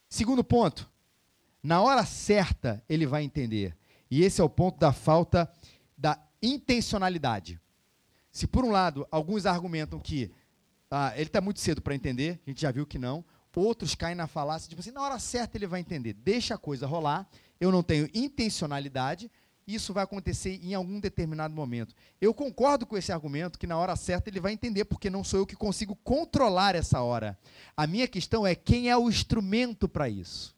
[0.09, 0.89] Segundo ponto.
[1.63, 3.77] Na hora certa, ele vai entender.
[4.11, 5.51] E esse é o ponto da falta
[5.97, 7.61] da intencionalidade.
[8.33, 10.31] Se, por um lado, alguns argumentam que
[10.91, 13.25] ah, ele está muito cedo para entender, a gente já viu que não.
[13.55, 16.15] Outros caem na falácia, tipo assim, na hora certa ele vai entender.
[16.15, 17.29] Deixa a coisa rolar,
[17.61, 19.31] eu não tenho intencionalidade,
[19.67, 21.95] isso vai acontecer em algum determinado momento.
[22.21, 25.41] Eu concordo com esse argumento que na hora certa ele vai entender, porque não sou
[25.41, 27.39] eu que consigo controlar essa hora.
[27.77, 30.55] A minha questão é quem é o instrumento para isso.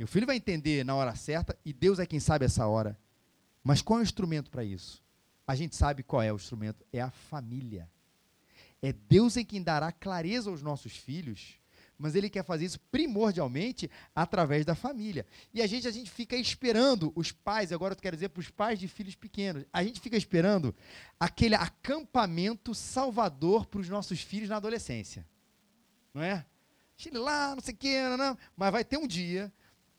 [0.00, 2.98] Meu filho vai entender na hora certa e Deus é quem sabe essa hora.
[3.62, 5.04] Mas qual é o instrumento para isso?
[5.46, 7.86] A gente sabe qual é o instrumento: é a família.
[8.80, 11.60] É Deus em quem dará clareza aos nossos filhos,
[11.98, 15.26] mas Ele quer fazer isso primordialmente através da família.
[15.52, 18.48] E a gente, a gente fica esperando os pais, agora eu quero dizer para os
[18.48, 20.74] pais de filhos pequenos, a gente fica esperando
[21.20, 25.28] aquele acampamento salvador para os nossos filhos na adolescência.
[26.14, 26.46] Não é?
[27.12, 29.52] Lá, não sei o quê, não, não, mas vai ter um dia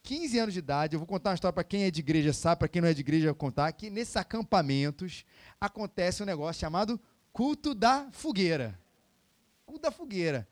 [0.04, 2.60] 15 anos de idade, eu vou contar uma história para quem é de igreja sabe,
[2.60, 5.26] para quem não é de igreja eu vou contar, que nesses acampamentos
[5.60, 7.00] acontece um negócio chamado
[7.32, 8.80] culto da fogueira.
[9.66, 10.48] Culto da fogueira.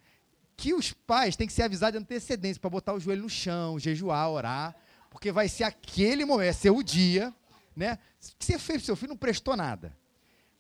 [0.56, 3.80] Que os pais têm que ser avisados de antecedência para botar o joelho no chão,
[3.80, 4.76] jejuar, orar,
[5.10, 7.34] porque vai ser aquele momento, vai ser o dia,
[7.76, 7.98] né?
[8.38, 9.98] Que você fez para seu filho não prestou nada.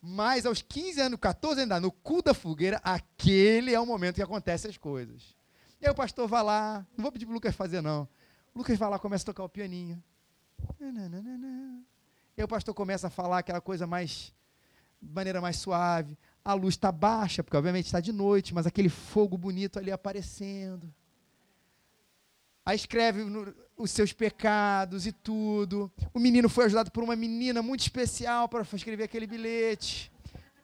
[0.01, 4.21] Mas aos 15 anos, 14 anos, no culto da fogueira, aquele é o momento que
[4.21, 5.35] acontecem as coisas.
[5.81, 8.07] E aí o pastor vai lá, não vou pedir para o Lucas fazer não.
[8.53, 10.01] O Lucas vai lá, começa a tocar o pianinho.
[12.37, 14.33] E aí o pastor começa a falar aquela coisa mais
[15.01, 16.17] de maneira mais suave.
[16.43, 20.93] A luz está baixa, porque obviamente está de noite, mas aquele fogo bonito ali aparecendo.
[22.65, 25.91] Aí escreve no, os seus pecados e tudo.
[26.13, 30.11] O menino foi ajudado por uma menina muito especial para escrever aquele bilhete.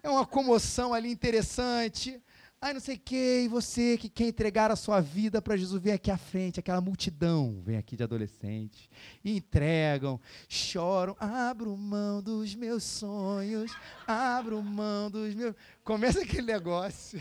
[0.03, 2.21] É uma comoção ali interessante.
[2.65, 5.79] Ai, não sei o que, e você que quer entregar a sua vida para Jesus,
[5.79, 8.89] vem aqui à frente, aquela multidão vem aqui de adolescentes,
[9.23, 13.71] e entregam, choram, abro mão dos meus sonhos,
[14.07, 15.53] abro mão dos meus.
[15.83, 17.19] Começa aquele negócio.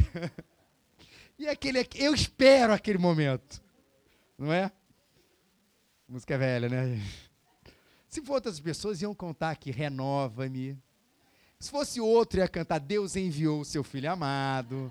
[1.38, 3.62] e aquele, eu espero aquele momento,
[4.38, 4.72] não é?
[6.09, 6.98] Música velha, né?
[8.09, 10.74] Se for outras pessoas, iam contar que renova-me,
[11.61, 14.90] Se fosse outro, ia cantar Deus enviou o seu filho amado.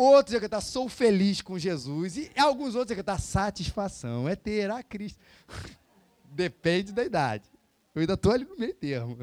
[0.00, 2.16] Outros ia cantar Sou feliz com Jesus.
[2.16, 5.18] E alguns outros ia cantar Satisfação é ter a Cristo.
[6.22, 7.50] Depende da idade.
[7.92, 9.18] Eu ainda estou ali no meio termo.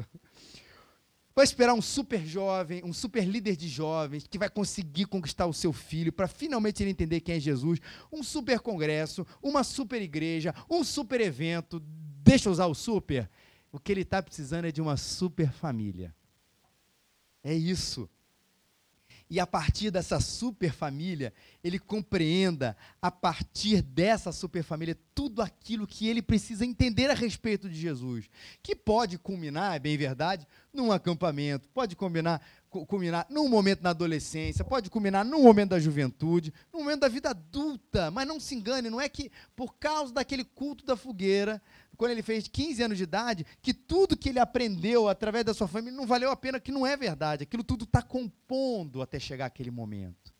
[1.34, 5.52] Vai esperar um super jovem, um super líder de jovens, que vai conseguir conquistar o
[5.54, 7.80] seu filho para finalmente ele entender quem é Jesus.
[8.12, 11.80] Um super congresso, uma super igreja, um super evento.
[12.22, 13.30] Deixa eu usar o super.
[13.72, 16.14] O que ele está precisando é de uma super família.
[17.42, 18.06] É isso
[19.28, 25.86] e a partir dessa super família, ele compreenda, a partir dessa super família, tudo aquilo
[25.86, 28.30] que ele precisa entender a respeito de Jesus.
[28.62, 34.64] Que pode culminar, é bem verdade, num acampamento, pode combinar, culminar num momento na adolescência,
[34.64, 38.10] pode culminar num momento da juventude, num momento da vida adulta.
[38.12, 41.60] Mas não se engane, não é que por causa daquele culto da fogueira,
[41.96, 45.66] quando ele fez 15 anos de idade, que tudo que ele aprendeu através da sua
[45.66, 47.42] família não valeu a pena, que não é verdade.
[47.42, 50.34] Aquilo tudo está compondo até chegar aquele momento.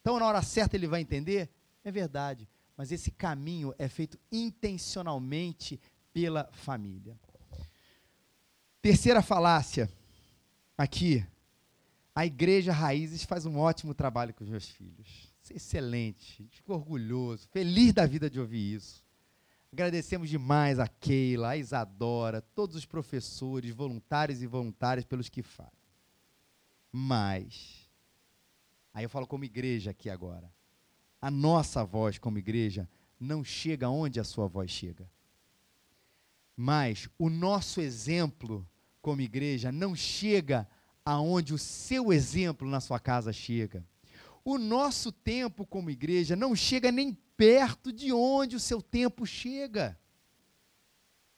[0.00, 1.50] Então, na hora certa, ele vai entender?
[1.82, 2.48] É verdade.
[2.76, 5.80] Mas esse caminho é feito intencionalmente
[6.12, 7.18] pela família.
[8.80, 9.90] Terceira falácia,
[10.76, 11.26] aqui.
[12.14, 15.32] A igreja Raízes faz um ótimo trabalho com os meus filhos.
[15.42, 16.48] Isso é excelente.
[16.50, 19.05] Fico orgulhoso, feliz da vida de ouvir isso.
[19.76, 25.70] Agradecemos demais a Keila, a Isadora, todos os professores, voluntários e voluntárias pelos que fazem.
[26.90, 27.86] Mas,
[28.94, 30.50] aí eu falo como igreja aqui agora.
[31.20, 32.88] A nossa voz como igreja
[33.20, 35.06] não chega onde a sua voz chega.
[36.56, 38.66] Mas o nosso exemplo
[39.02, 40.66] como igreja não chega
[41.04, 43.84] aonde o seu exemplo na sua casa chega.
[44.42, 49.98] O nosso tempo como igreja não chega nem perto de onde o seu tempo chega.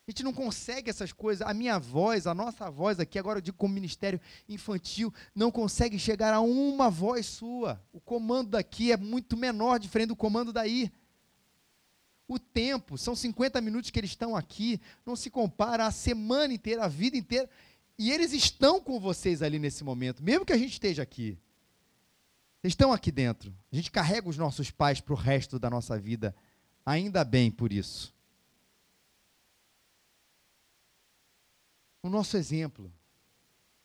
[0.07, 1.47] A gente não consegue essas coisas.
[1.47, 5.99] A minha voz, a nossa voz aqui, agora eu digo como ministério infantil, não consegue
[5.99, 7.79] chegar a uma voz sua.
[7.93, 10.91] O comando daqui é muito menor, diferente do comando daí.
[12.27, 16.85] O tempo, são 50 minutos que eles estão aqui, não se compara a semana inteira,
[16.85, 17.49] a vida inteira.
[17.99, 21.37] E eles estão com vocês ali nesse momento, mesmo que a gente esteja aqui.
[22.69, 23.55] Estão aqui dentro.
[23.73, 26.37] A gente carrega os nossos pais para o resto da nossa vida.
[26.85, 28.15] Ainda bem por isso.
[32.03, 32.93] O nosso exemplo,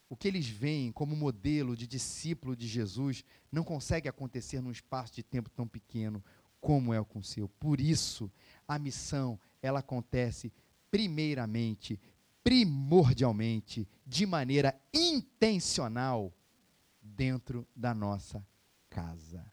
[0.09, 5.13] o que eles veem como modelo de discípulo de Jesus, não consegue acontecer num espaço
[5.13, 6.21] de tempo tão pequeno
[6.59, 7.47] como é o com seu.
[7.47, 8.29] Por isso,
[8.67, 10.51] a missão, ela acontece
[10.91, 11.97] primeiramente,
[12.43, 16.33] primordialmente, de maneira intencional
[17.01, 18.45] dentro da nossa
[18.93, 19.43] casa.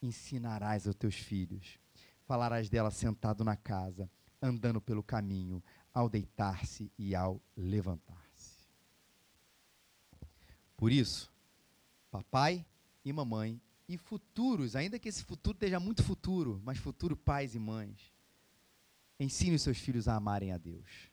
[0.00, 1.78] Ensinarás aos teus filhos,
[2.24, 4.08] falarás dela sentado na casa,
[4.40, 8.68] andando pelo caminho, ao deitar-se e ao levantar-se.
[10.76, 11.32] Por isso,
[12.10, 12.64] papai
[13.04, 17.58] e mamãe e futuros, ainda que esse futuro esteja muito futuro, mas futuro pais e
[17.58, 18.12] mães,
[19.20, 21.10] ensine os seus filhos a amarem a Deus.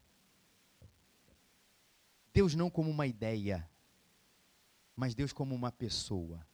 [2.34, 3.70] Deus não como uma ideia,
[4.96, 6.49] mas Deus como uma pessoa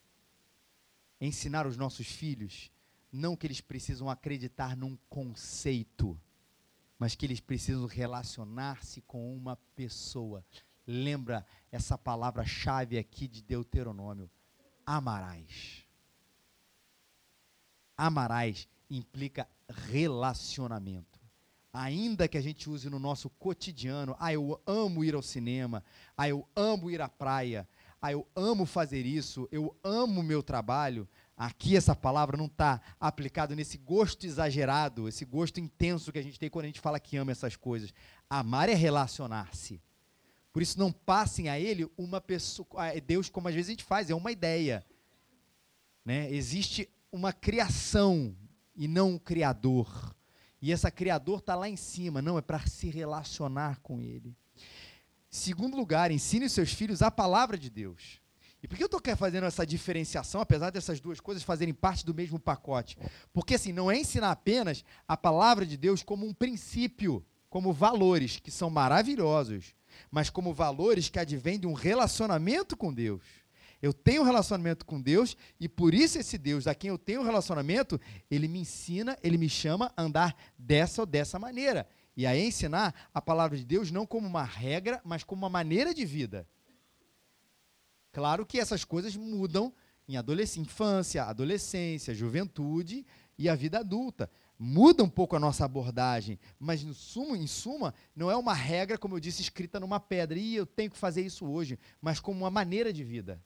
[1.19, 2.71] ensinar os nossos filhos
[3.15, 6.19] não que eles precisam acreditar num conceito,
[6.99, 10.45] mas que eles precisam relacionar-se com uma pessoa.
[10.85, 14.29] Lembra essa palavra-chave aqui de Deuteronômio:
[14.85, 15.85] amarás.
[17.97, 21.19] Amarás implica relacionamento.
[21.71, 25.83] Ainda que a gente use no nosso cotidiano, ah, eu amo ir ao cinema,
[26.15, 27.67] ah, eu amo ir à praia,
[28.05, 31.07] ah, eu amo fazer isso, eu amo meu trabalho.
[31.35, 36.39] Aqui essa palavra não está aplicada nesse gosto exagerado, esse gosto intenso que a gente
[36.39, 37.91] tem quando a gente fala que ama essas coisas.
[38.29, 39.81] Amar é relacionar-se.
[40.53, 42.67] Por isso não passem a ele uma pessoa,
[43.05, 44.85] Deus como às vezes a gente faz, é uma ideia.
[46.05, 46.31] Né?
[46.31, 48.35] Existe uma criação
[48.75, 50.15] e não um criador.
[50.61, 54.37] E esse criador está lá em cima, não, é para se relacionar com ele.
[55.35, 58.21] Segundo lugar, ensine os seus filhos a palavra de Deus.
[58.63, 62.13] E por que eu estou fazendo essa diferenciação, apesar dessas duas coisas fazerem parte do
[62.13, 62.97] mesmo pacote?
[63.33, 68.39] Porque assim, não é ensinar apenas a palavra de Deus como um princípio, como valores
[68.39, 69.75] que são maravilhosos,
[70.09, 73.21] mas como valores que advêm de um relacionamento com Deus.
[73.81, 77.19] Eu tenho um relacionamento com Deus e por isso esse Deus a quem eu tenho
[77.19, 77.99] um relacionamento,
[78.31, 81.85] ele me ensina, ele me chama a andar dessa ou dessa maneira.
[82.15, 85.93] E a ensinar a palavra de Deus não como uma regra, mas como uma maneira
[85.93, 86.47] de vida.
[88.11, 89.73] Claro que essas coisas mudam
[90.07, 90.15] em
[90.59, 93.05] infância, adolescência, juventude
[93.37, 94.29] e a vida adulta.
[94.57, 98.97] muda um pouco a nossa abordagem, mas no sumo, em suma, não é uma regra,
[98.97, 102.39] como eu disse, escrita numa pedra, e eu tenho que fazer isso hoje, mas como
[102.39, 103.43] uma maneira de vida.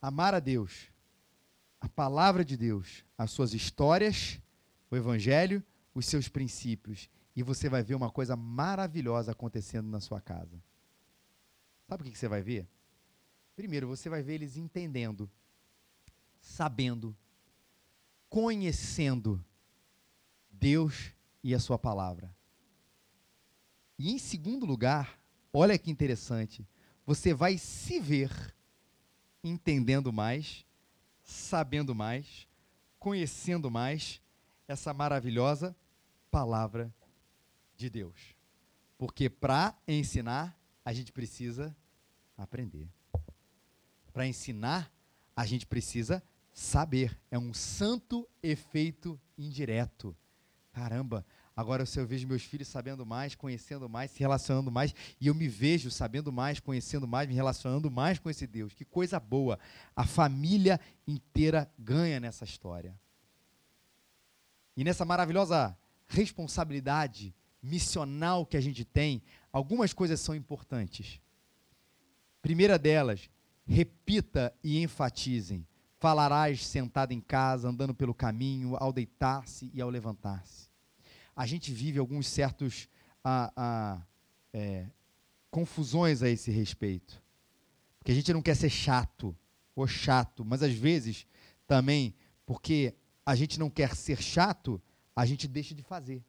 [0.00, 0.90] Amar a Deus,
[1.90, 4.40] palavra de Deus, as suas histórias,
[4.90, 5.62] o Evangelho,
[5.94, 10.62] os seus princípios, e você vai ver uma coisa maravilhosa acontecendo na sua casa.
[11.88, 12.68] Sabe o que você vai ver?
[13.56, 15.30] Primeiro, você vai ver eles entendendo
[16.40, 17.16] sabendo,
[18.28, 19.44] conhecendo
[20.50, 21.12] Deus
[21.42, 22.34] e a Sua palavra.
[23.98, 25.18] E em segundo lugar,
[25.52, 26.66] olha que interessante,
[27.04, 28.30] você vai se ver
[29.44, 30.64] entendendo mais,
[31.30, 32.46] sabendo mais,
[32.98, 34.20] conhecendo mais
[34.66, 35.74] essa maravilhosa
[36.30, 36.92] palavra
[37.76, 38.36] de Deus.
[38.98, 41.74] Porque para ensinar, a gente precisa
[42.36, 42.88] aprender.
[44.12, 44.92] Para ensinar,
[45.34, 46.22] a gente precisa
[46.52, 47.16] saber.
[47.30, 50.16] É um santo efeito indireto.
[50.72, 51.24] Caramba,
[51.56, 55.48] agora eu vejo meus filhos sabendo mais, conhecendo mais, se relacionando mais, e eu me
[55.48, 58.72] vejo sabendo mais, conhecendo mais, me relacionando mais com esse Deus.
[58.72, 59.58] Que coisa boa.
[59.94, 62.98] A família inteira ganha nessa história.
[64.76, 65.76] E nessa maravilhosa
[66.08, 69.22] responsabilidade missional que a gente tem,
[69.52, 71.20] algumas coisas são importantes.
[72.40, 73.28] Primeira delas,
[73.66, 75.66] repita e enfatizem.
[75.98, 80.69] Falarás sentado em casa, andando pelo caminho, ao deitar-se e ao levantar-se.
[81.34, 82.88] A gente vive alguns certos
[83.24, 84.02] ah, ah,
[84.52, 84.86] é,
[85.50, 87.22] confusões a esse respeito.
[87.98, 89.36] Porque a gente não quer ser chato
[89.74, 91.26] ou chato, mas às vezes
[91.66, 92.14] também,
[92.44, 94.80] porque a gente não quer ser chato,
[95.14, 96.24] a gente deixa de fazer.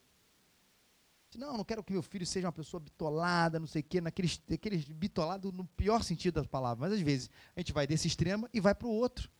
[1.37, 4.41] Não, não quero que meu filho seja uma pessoa bitolada, não sei o quê, naqueles,
[4.49, 6.89] naqueles bitolado no pior sentido das palavras.
[6.89, 9.31] Mas às vezes a gente vai desse extremo e vai para o outro.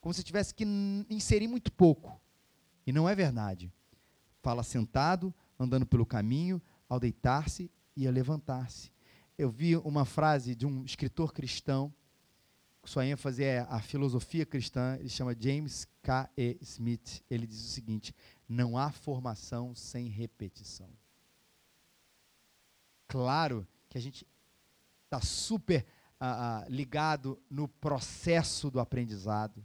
[0.00, 0.64] Como se tivesse que
[1.10, 2.18] inserir muito pouco.
[2.86, 3.72] E não é verdade.
[4.44, 8.92] Fala sentado, andando pelo caminho, ao deitar-se e a levantar-se.
[9.36, 11.92] Eu vi uma frase de um escritor cristão,
[12.84, 16.30] sua ênfase é a filosofia cristã, ele chama James K.
[16.36, 16.56] E.
[16.60, 17.24] Smith.
[17.28, 18.14] Ele diz o seguinte:
[18.46, 20.88] não há formação sem repetição
[23.14, 24.26] claro que a gente
[25.04, 25.86] está super
[26.18, 29.64] ah, ligado no processo do aprendizado,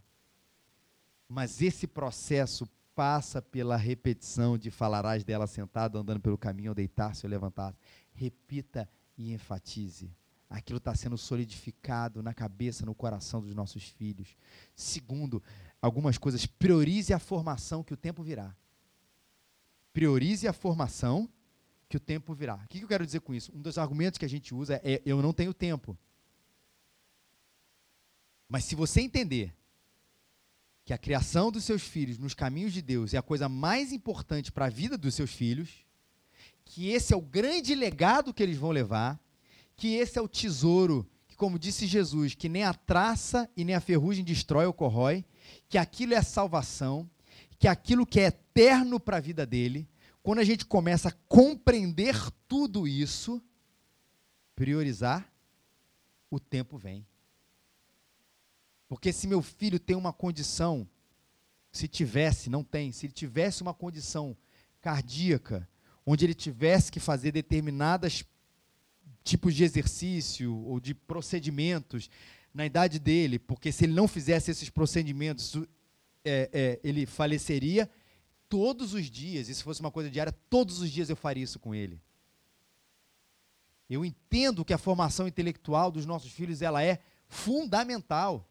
[1.27, 2.69] mas esse processo
[2.99, 7.73] passa pela repetição de falarás dela sentado, andando pelo caminho, ou deitar-se ou levantar.
[8.11, 10.13] Repita e enfatize.
[10.49, 14.35] Aquilo está sendo solidificado na cabeça, no coração dos nossos filhos.
[14.75, 15.41] Segundo,
[15.81, 18.53] algumas coisas, priorize a formação que o tempo virá.
[19.93, 21.29] Priorize a formação
[21.87, 22.55] que o tempo virá.
[22.55, 23.49] O que eu quero dizer com isso?
[23.55, 25.97] Um dos argumentos que a gente usa é eu não tenho tempo.
[28.49, 29.55] Mas se você entender
[30.89, 34.51] que a criação dos seus filhos nos caminhos de Deus é a coisa mais importante
[34.51, 35.85] para a vida dos seus filhos,
[36.65, 39.19] que esse é o grande legado que eles vão levar,
[39.75, 43.75] que esse é o tesouro, que como disse Jesus, que nem a traça e nem
[43.75, 45.23] a ferrugem destrói ou corrói,
[45.69, 47.07] que aquilo é salvação,
[47.59, 49.87] que aquilo que é eterno para a vida dele,
[50.23, 52.15] quando a gente começa a compreender
[52.47, 53.39] tudo isso,
[54.55, 55.31] priorizar,
[56.31, 57.05] o tempo vem.
[58.89, 60.85] Porque se meu filho tem uma condição,
[61.71, 64.35] se tivesse, não tem, se ele tivesse uma condição
[64.81, 65.69] cardíaca,
[66.03, 68.25] onde ele tivesse que fazer determinadas
[69.23, 72.09] tipos de exercício ou de procedimentos
[72.51, 75.55] na idade dele, porque se ele não fizesse esses procedimentos,
[76.25, 77.87] é, é, ele faleceria,
[78.49, 81.59] todos os dias, e se fosse uma coisa diária, todos os dias eu faria isso
[81.59, 82.01] com ele.
[83.87, 88.48] Eu entendo que a formação intelectual dos nossos filhos ela é fundamental.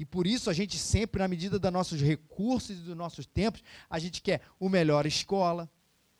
[0.00, 3.62] E por isso a gente sempre, na medida dos nossos recursos e dos nossos tempos,
[3.90, 5.70] a gente quer o melhor escola,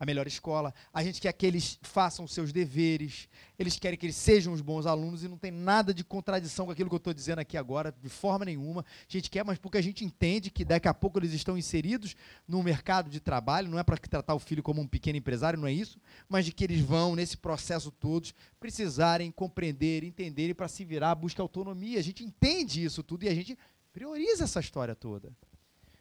[0.00, 0.72] a melhor escola.
[0.94, 3.28] A gente quer que eles façam seus deveres,
[3.58, 6.72] eles querem que eles sejam os bons alunos e não tem nada de contradição com
[6.72, 8.80] aquilo que eu estou dizendo aqui agora, de forma nenhuma.
[8.82, 12.16] A gente quer, mas porque a gente entende que daqui a pouco eles estão inseridos
[12.48, 15.68] no mercado de trabalho, não é para tratar o filho como um pequeno empresário, não
[15.68, 20.66] é isso, mas de que eles vão, nesse processo todos, precisarem compreender, entender e para
[20.66, 21.98] se virar, buscar autonomia.
[21.98, 23.58] A gente entende isso tudo e a gente
[23.92, 25.30] prioriza essa história toda.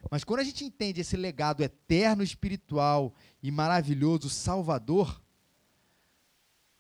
[0.10, 5.22] Mas quando a gente entende esse legado eterno, espiritual e maravilhoso, salvador,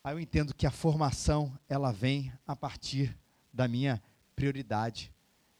[0.04, 3.18] aí eu entendo que a formação ela vem a partir
[3.54, 4.02] da minha
[4.36, 5.14] prioridade.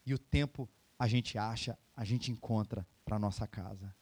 [0.04, 3.94] E o tempo a gente acha, a gente encontra para nossa casa.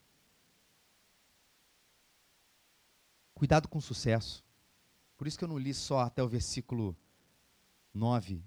[3.35, 4.45] Cuidado com o sucesso.
[5.17, 6.97] Por isso que eu não li só até o versículo
[7.95, 8.43] 9.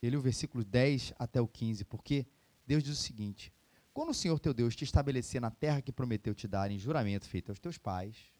[0.00, 2.26] Eu li o versículo 10 até o 15, porque
[2.66, 3.52] Deus diz o seguinte:
[4.00, 7.28] quando o Senhor teu Deus te estabelecer na terra que prometeu te dar em juramento
[7.28, 8.32] feito aos teus pais,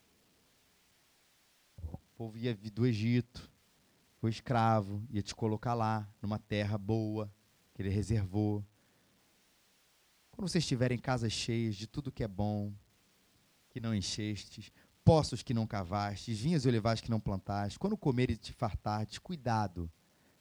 [1.83, 3.53] o povo ia do Egito,
[4.23, 7.31] o escravo, ia te colocar lá, numa terra boa,
[7.75, 8.65] que ele reservou.
[10.31, 12.73] Quando vocês tiverem casas cheias de tudo que é bom,
[13.69, 14.73] que não enchestes,
[15.05, 19.19] poços que não cavastes, vinhas e olivais que não plantaste, quando comeres e te fartardes,
[19.19, 19.93] cuidado,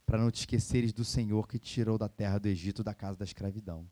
[0.05, 3.17] para não te esqueceres do Senhor que te tirou da terra do Egito, da casa
[3.17, 3.85] da escravidão.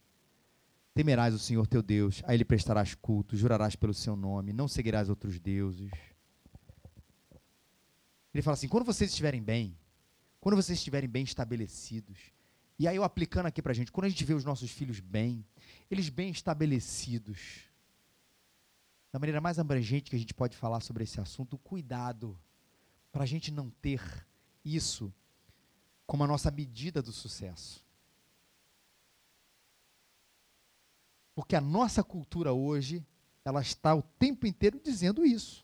[0.97, 5.09] Temerás o Senhor teu Deus, a ele prestarás culto, jurarás pelo seu nome, não seguirás
[5.09, 5.91] outros deuses.
[8.33, 9.77] Ele fala assim: quando vocês estiverem bem,
[10.41, 12.17] quando vocês estiverem bem estabelecidos,
[12.79, 14.99] e aí eu aplicando aqui para a gente, quando a gente vê os nossos filhos
[14.99, 15.45] bem,
[15.91, 17.59] eles bem estabelecidos,
[19.11, 22.35] da maneira mais abrangente que a gente pode falar sobre esse assunto, cuidado
[23.11, 24.01] para a gente não ter
[24.65, 25.13] isso
[26.07, 27.86] como a nossa medida do sucesso.
[31.37, 33.05] Porque a nossa cultura hoje,
[33.45, 35.63] ela está o tempo inteiro dizendo isso.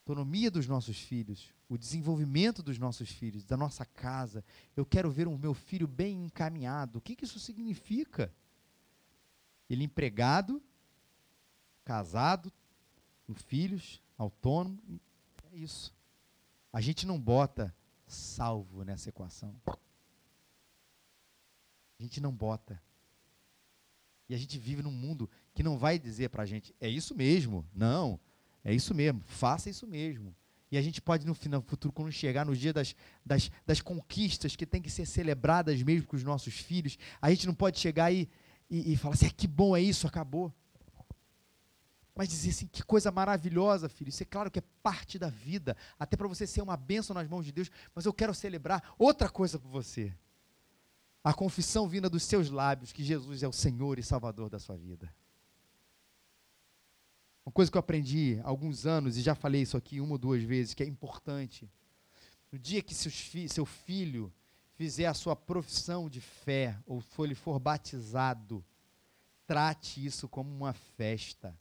[0.00, 4.44] Autonomia dos nossos filhos, o desenvolvimento dos nossos filhos, da nossa casa.
[4.76, 6.98] Eu quero ver o meu filho bem encaminhado.
[6.98, 8.30] O que, que isso significa?
[9.70, 10.62] Ele empregado,
[11.86, 12.52] casado,
[13.26, 15.00] com filhos, autônomo.
[15.50, 15.90] É isso.
[16.70, 17.74] A gente não bota
[18.06, 19.58] salvo nessa equação.
[21.98, 22.80] A gente não bota.
[24.28, 27.14] E a gente vive num mundo que não vai dizer para a gente, é isso
[27.14, 27.66] mesmo.
[27.74, 28.18] Não,
[28.64, 30.34] é isso mesmo, faça isso mesmo.
[30.70, 34.56] E a gente pode, no final, futuro, quando chegar no dia das, das, das conquistas
[34.56, 38.06] que tem que ser celebradas mesmo com os nossos filhos, a gente não pode chegar
[38.06, 38.28] aí
[38.68, 40.52] e, e falar assim, ah, que bom é isso, acabou.
[42.16, 44.08] Mas dizer assim, que coisa maravilhosa, filho.
[44.08, 47.28] Isso é claro que é parte da vida, até para você ser uma bênção nas
[47.28, 50.12] mãos de Deus, mas eu quero celebrar outra coisa por você
[51.24, 54.76] a confissão vinda dos seus lábios que Jesus é o Senhor e Salvador da sua
[54.76, 55.10] vida.
[57.46, 60.18] Uma coisa que eu aprendi há alguns anos, e já falei isso aqui uma ou
[60.18, 61.70] duas vezes, que é importante.
[62.52, 64.32] No dia que seu filho
[64.74, 68.64] fizer a sua profissão de fé, ou for, ele for batizado,
[69.46, 71.56] trate isso como uma festa.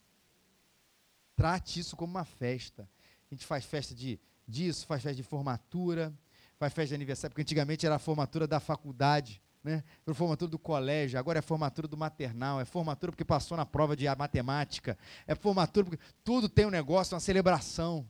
[1.36, 2.90] Trate isso como uma festa.
[3.32, 6.14] A gente faz festa de disso, faz festa de formatura,
[6.58, 9.84] faz festa de aniversário, porque antigamente era a formatura da faculdade né?
[10.14, 14.06] Formatura do colégio, agora é formatura do maternal, é formatura porque passou na prova de
[14.16, 18.06] matemática, é formatura porque tudo tem um negócio, uma celebração.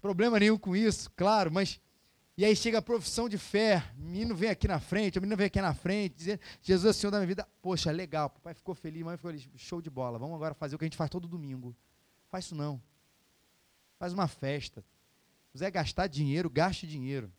[0.00, 1.80] Problema nenhum com isso, claro, mas
[2.36, 5.36] e aí chega a profissão de fé, o menino vem aqui na frente, o menino
[5.36, 7.48] vem aqui na frente, dizendo, Jesus é o Senhor da minha vida.
[7.62, 10.78] Poxa, legal, papai ficou feliz, mãe ficou feliz, show de bola, vamos agora fazer o
[10.78, 11.76] que a gente faz todo domingo.
[12.28, 12.82] Faz isso não.
[14.00, 14.80] Faz uma festa.
[15.46, 17.32] Se quiser gastar dinheiro, gaste dinheiro.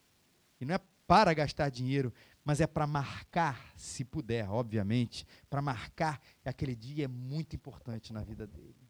[0.62, 2.14] E não é para gastar dinheiro,
[2.46, 8.14] mas é para marcar, se puder, obviamente, para marcar que aquele dia é muito importante
[8.14, 8.88] na vida dele.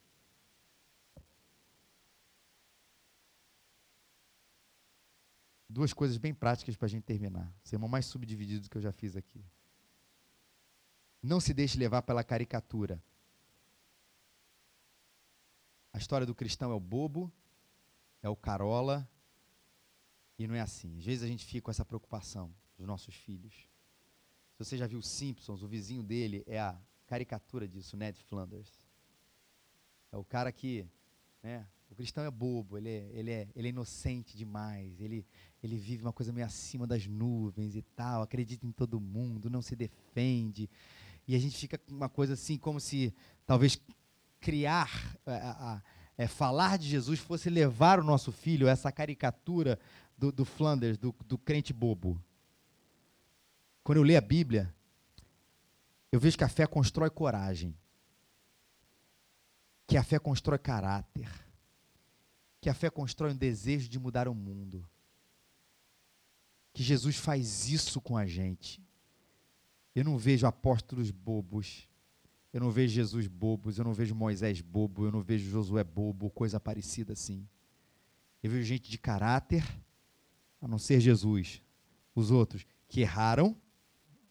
[5.69, 7.49] Duas coisas bem práticas para a gente terminar.
[7.63, 9.43] Sermão mais subdividido que eu já fiz aqui.
[11.23, 13.01] Não se deixe levar pela caricatura.
[15.93, 17.31] A história do cristão é o bobo,
[18.21, 19.09] é o carola,
[20.37, 20.97] e não é assim.
[20.97, 23.53] Às vezes a gente fica com essa preocupação dos nossos filhos.
[24.53, 28.81] Se você já viu Simpsons, o vizinho dele é a caricatura disso, Ned Flanders.
[30.11, 30.87] É o cara que,
[31.43, 35.25] né, o cristão é bobo, ele é, ele é, ele é inocente demais, ele,
[35.61, 39.61] ele vive uma coisa meio acima das nuvens e tal, acredita em todo mundo, não
[39.61, 40.69] se defende.
[41.27, 43.13] E a gente fica com uma coisa assim, como se
[43.45, 43.79] talvez
[44.39, 45.81] criar, a,
[46.17, 49.79] é, falar de Jesus fosse levar o nosso filho a essa caricatura
[50.17, 52.21] do, do Flanders, do, do crente bobo.
[53.85, 54.73] Quando eu leio a Bíblia,
[56.11, 57.77] eu vejo que a fé constrói coragem,
[59.85, 61.29] que a fé constrói caráter,
[62.59, 64.83] que a fé constrói um desejo de mudar o mundo.
[66.73, 68.83] Que Jesus faz isso com a gente.
[69.93, 71.87] Eu não vejo apóstolos bobos.
[72.51, 76.31] Eu não vejo Jesus bobos, eu não vejo Moisés bobo, eu não vejo Josué bobo,
[76.31, 77.47] coisa parecida assim.
[78.41, 79.63] Eu vejo gente de caráter,
[80.59, 81.61] a não ser Jesus.
[82.15, 83.55] Os outros que erraram,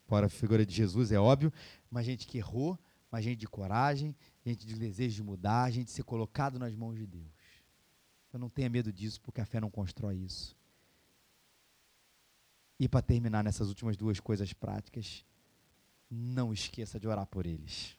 [0.07, 1.53] para a figura de Jesus, é óbvio,
[1.91, 2.79] mas gente que errou,
[3.11, 6.97] mas gente de coragem, gente de desejo de mudar, gente de ser colocado nas mãos
[6.97, 7.33] de Deus.
[8.33, 10.57] Eu não tenha medo disso, porque a fé não constrói isso.
[12.79, 15.25] E para terminar nessas últimas duas coisas práticas,
[16.11, 17.97] não esqueça de orar por eles.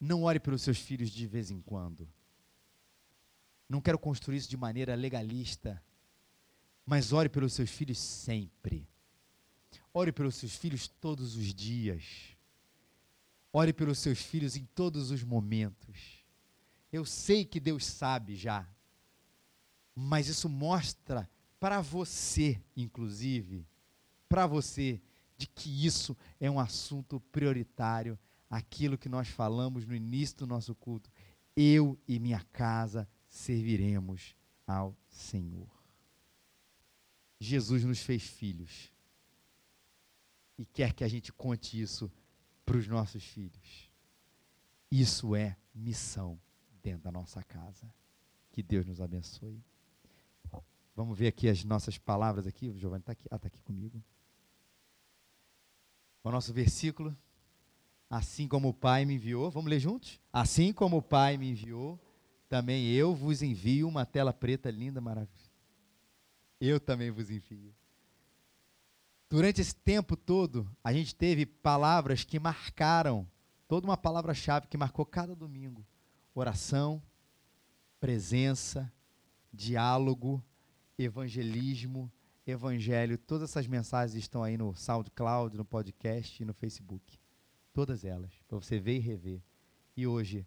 [0.00, 2.08] Não ore pelos seus filhos de vez em quando.
[3.68, 5.82] Não quero construir isso de maneira legalista,
[6.86, 8.88] mas ore pelos seus filhos sempre.
[9.98, 12.04] Ore pelos seus filhos todos os dias.
[13.52, 16.22] Ore pelos seus filhos em todos os momentos.
[16.92, 18.64] Eu sei que Deus sabe já,
[19.96, 21.28] mas isso mostra
[21.58, 23.66] para você, inclusive,
[24.28, 25.02] para você,
[25.36, 28.16] de que isso é um assunto prioritário,
[28.48, 31.10] aquilo que nós falamos no início do nosso culto.
[31.56, 35.68] Eu e minha casa serviremos ao Senhor.
[37.40, 38.96] Jesus nos fez filhos
[40.58, 42.10] e quer que a gente conte isso
[42.66, 43.90] para os nossos filhos.
[44.90, 46.38] Isso é missão
[46.82, 47.88] dentro da nossa casa.
[48.50, 49.62] Que Deus nos abençoe.
[50.96, 52.68] Vamos ver aqui as nossas palavras aqui.
[52.68, 53.28] O Giovanni está aqui.
[53.30, 54.02] Ah, está aqui comigo.
[56.24, 57.16] O nosso versículo.
[58.10, 59.50] Assim como o Pai me enviou.
[59.50, 60.20] Vamos ler juntos?
[60.32, 62.00] Assim como o Pai me enviou,
[62.48, 65.50] também eu vos envio uma tela preta linda, maravilhosa.
[66.60, 67.72] Eu também vos envio.
[69.30, 73.28] Durante esse tempo todo, a gente teve palavras que marcaram,
[73.66, 75.86] toda uma palavra-chave que marcou cada domingo:
[76.34, 77.02] oração,
[78.00, 78.90] presença,
[79.52, 80.42] diálogo,
[80.98, 82.10] evangelismo,
[82.46, 83.18] evangelho.
[83.18, 87.18] Todas essas mensagens estão aí no SoundCloud, no podcast e no Facebook.
[87.74, 89.42] Todas elas, para você ver e rever.
[89.94, 90.46] E hoje,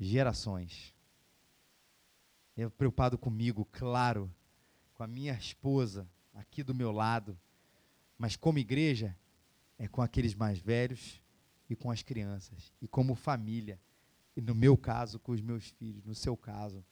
[0.00, 0.94] gerações.
[2.56, 4.32] Eu preocupado comigo, claro,
[4.94, 7.38] com a minha esposa aqui do meu lado
[8.18, 9.16] mas como igreja,
[9.78, 11.22] é com aqueles mais velhos
[11.68, 12.72] e com as crianças.
[12.80, 13.80] E como família.
[14.36, 16.04] E no meu caso, com os meus filhos.
[16.04, 16.84] No seu caso,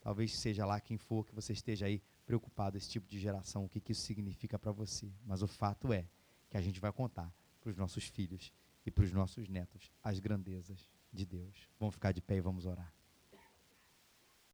[0.00, 3.68] talvez seja lá quem for que você esteja aí preocupado esse tipo de geração, o
[3.68, 5.12] que, que isso significa para você.
[5.26, 6.06] Mas o fato é
[6.48, 8.52] que a gente vai contar para os nossos filhos
[8.86, 11.68] e para os nossos netos as grandezas de Deus.
[11.78, 12.99] Vamos ficar de pé e vamos orar.